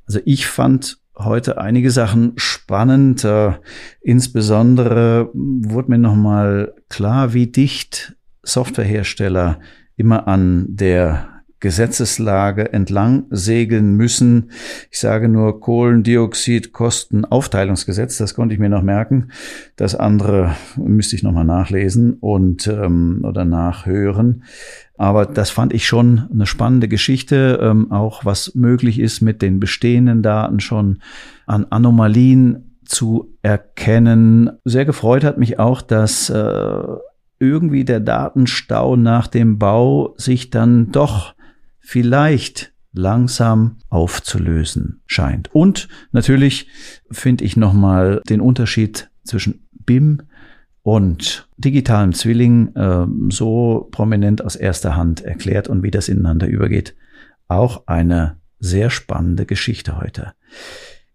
Also 0.07 0.21
ich 0.25 0.47
fand 0.47 0.97
heute 1.15 1.59
einige 1.59 1.91
Sachen 1.91 2.33
spannend. 2.37 3.23
Äh, 3.23 3.53
insbesondere 4.01 5.29
wurde 5.35 5.91
mir 5.91 5.99
nochmal 5.99 6.73
klar, 6.89 7.35
wie 7.35 7.49
dicht 7.49 8.17
Softwarehersteller 8.43 9.61
immer 9.97 10.27
an 10.27 10.65
der 10.69 11.34
Gesetzeslage 11.65 12.73
entlang 12.75 13.25
segeln 13.31 13.97
müssen. 13.97 14.51
Ich 14.91 14.99
sage 14.99 15.31
nur 15.31 15.63
Kohlendioxidkostenaufteilungsgesetz, 15.63 18.19
das 18.19 18.35
konnte 18.35 18.53
ich 18.53 18.61
mir 18.61 18.69
noch 18.69 18.83
merken. 18.83 19.31
Das 19.77 19.95
andere 19.95 20.55
müsste 20.77 21.17
ich 21.17 21.23
nochmal 21.23 21.47
nachlesen 21.47 22.19
und 22.21 22.67
ähm, 22.67 23.25
oder 23.27 23.47
nachhören. 23.47 24.45
Aber 24.99 25.25
das 25.25 25.49
fand 25.49 25.73
ich 25.73 25.87
schon 25.87 26.29
eine 26.31 26.45
spannende 26.45 26.87
Geschichte, 26.87 27.59
ähm, 27.63 27.91
auch 27.91 28.27
was 28.27 28.55
möglich 28.55 29.01
ist 29.01 29.23
mit 29.23 29.41
den 29.41 29.59
bestehenden 29.59 30.21
Daten 30.21 30.61
schon 30.61 30.99
an 31.47 31.65
Anomalien 31.71 32.77
zu 32.85 33.39
erkennen. 33.41 34.51
Sehr 34.67 34.85
gefreut 34.85 35.25
hat 35.25 35.39
mich 35.39 35.59
auch, 35.59 35.81
dass 35.81 36.29
äh, 36.29 36.83
irgendwie 37.39 37.87
der 37.87 38.01
Datenstau 38.01 38.97
nach 38.97 39.29
dem 39.29 39.59
Bau 39.59 40.13
sich 40.19 40.51
dann 40.51 40.93
doch 40.93 41.34
vielleicht 41.85 42.73
langsam 42.93 43.79
aufzulösen 43.91 45.03
scheint. 45.07 45.55
Und 45.55 45.89
natürlich 46.13 46.69
finde 47.11 47.45
ich 47.45 47.57
nochmal 47.57 48.23
den 48.29 48.41
Unterschied 48.41 49.11
zwischen 49.25 49.67
BIM 49.85 50.23
und 50.83 51.49
digitalem 51.57 52.13
Zwilling 52.13 52.75
äh, 52.75 53.07
so 53.31 53.89
prominent 53.91 54.45
aus 54.45 54.57
erster 54.57 54.97
Hand 54.97 55.23
erklärt 55.23 55.69
und 55.69 55.83
wie 55.83 55.91
das 55.91 56.09
ineinander 56.09 56.47
übergeht. 56.47 56.95
Auch 57.49 57.87
eine 57.87 58.39
sehr 58.61 58.91
spannende 58.91 59.45
Geschichte 59.45 60.01
heute. 60.01 60.33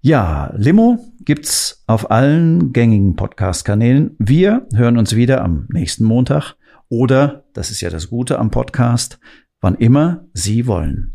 Ja, 0.02 0.54
Limo 0.56 1.00
gibt's 1.26 1.84
auf 1.88 2.12
allen 2.12 2.74
gängigen 2.74 3.16
Podcast-Kanälen. 3.16 4.16
Wir 4.20 4.68
hören 4.74 4.98
uns 4.98 5.16
wieder 5.16 5.44
am 5.44 5.68
nächsten 5.72 6.04
Montag 6.04 6.56
oder, 6.90 7.46
das 7.54 7.70
ist 7.70 7.82
ja 7.82 7.90
das 7.90 8.10
Gute 8.10 8.40
am 8.40 8.50
Podcast, 8.52 9.20
wann 9.62 9.76
immer 9.76 10.26
Sie 10.34 10.68
wollen. 10.68 11.14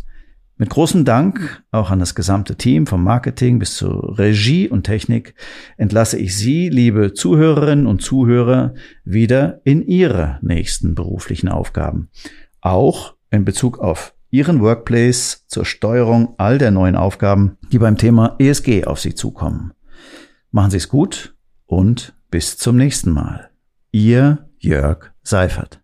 Mit 0.57 0.70
großem 0.70 1.04
Dank 1.04 1.64
auch 1.72 1.90
an 1.90 1.98
das 1.98 2.14
gesamte 2.14 2.54
Team 2.54 2.87
vom 2.87 3.02
Marketing 3.02 3.59
bis 3.59 3.74
zur 3.76 4.18
Regie 4.18 4.68
und 4.68 4.85
Technik 4.85 5.35
entlasse 5.76 6.16
ich 6.16 6.37
Sie, 6.37 6.68
liebe 6.68 7.12
Zuhörerinnen 7.12 7.88
und 7.88 8.02
Zuhörer, 8.02 8.74
wieder 9.04 9.61
in 9.64 9.83
Ihre 9.83 10.38
nächsten 10.42 10.94
beruflichen 10.94 11.48
Aufgaben. 11.48 12.09
Auch 12.61 13.14
in 13.30 13.44
Bezug 13.44 13.78
auf 13.78 14.14
Ihren 14.30 14.61
Workplace 14.61 15.44
zur 15.48 15.64
Steuerung 15.64 16.35
all 16.38 16.59
der 16.59 16.70
neuen 16.70 16.96
Aufgaben, 16.96 17.57
die 17.72 17.78
beim 17.78 17.98
Thema 17.98 18.37
ESG 18.38 18.85
auf 18.85 19.00
Sie 19.00 19.14
zukommen. 19.14 19.72
Machen 20.52 20.70
Sie 20.70 20.76
es 20.76 20.88
gut 20.88 21.35
und 21.66 22.14
bis 22.30 22.59
zum 22.59 22.76
nächsten 22.76 23.11
Mal. 23.11 23.50
Ihr 23.90 24.48
Jörg 24.59 25.12
Seifert. 25.22 25.83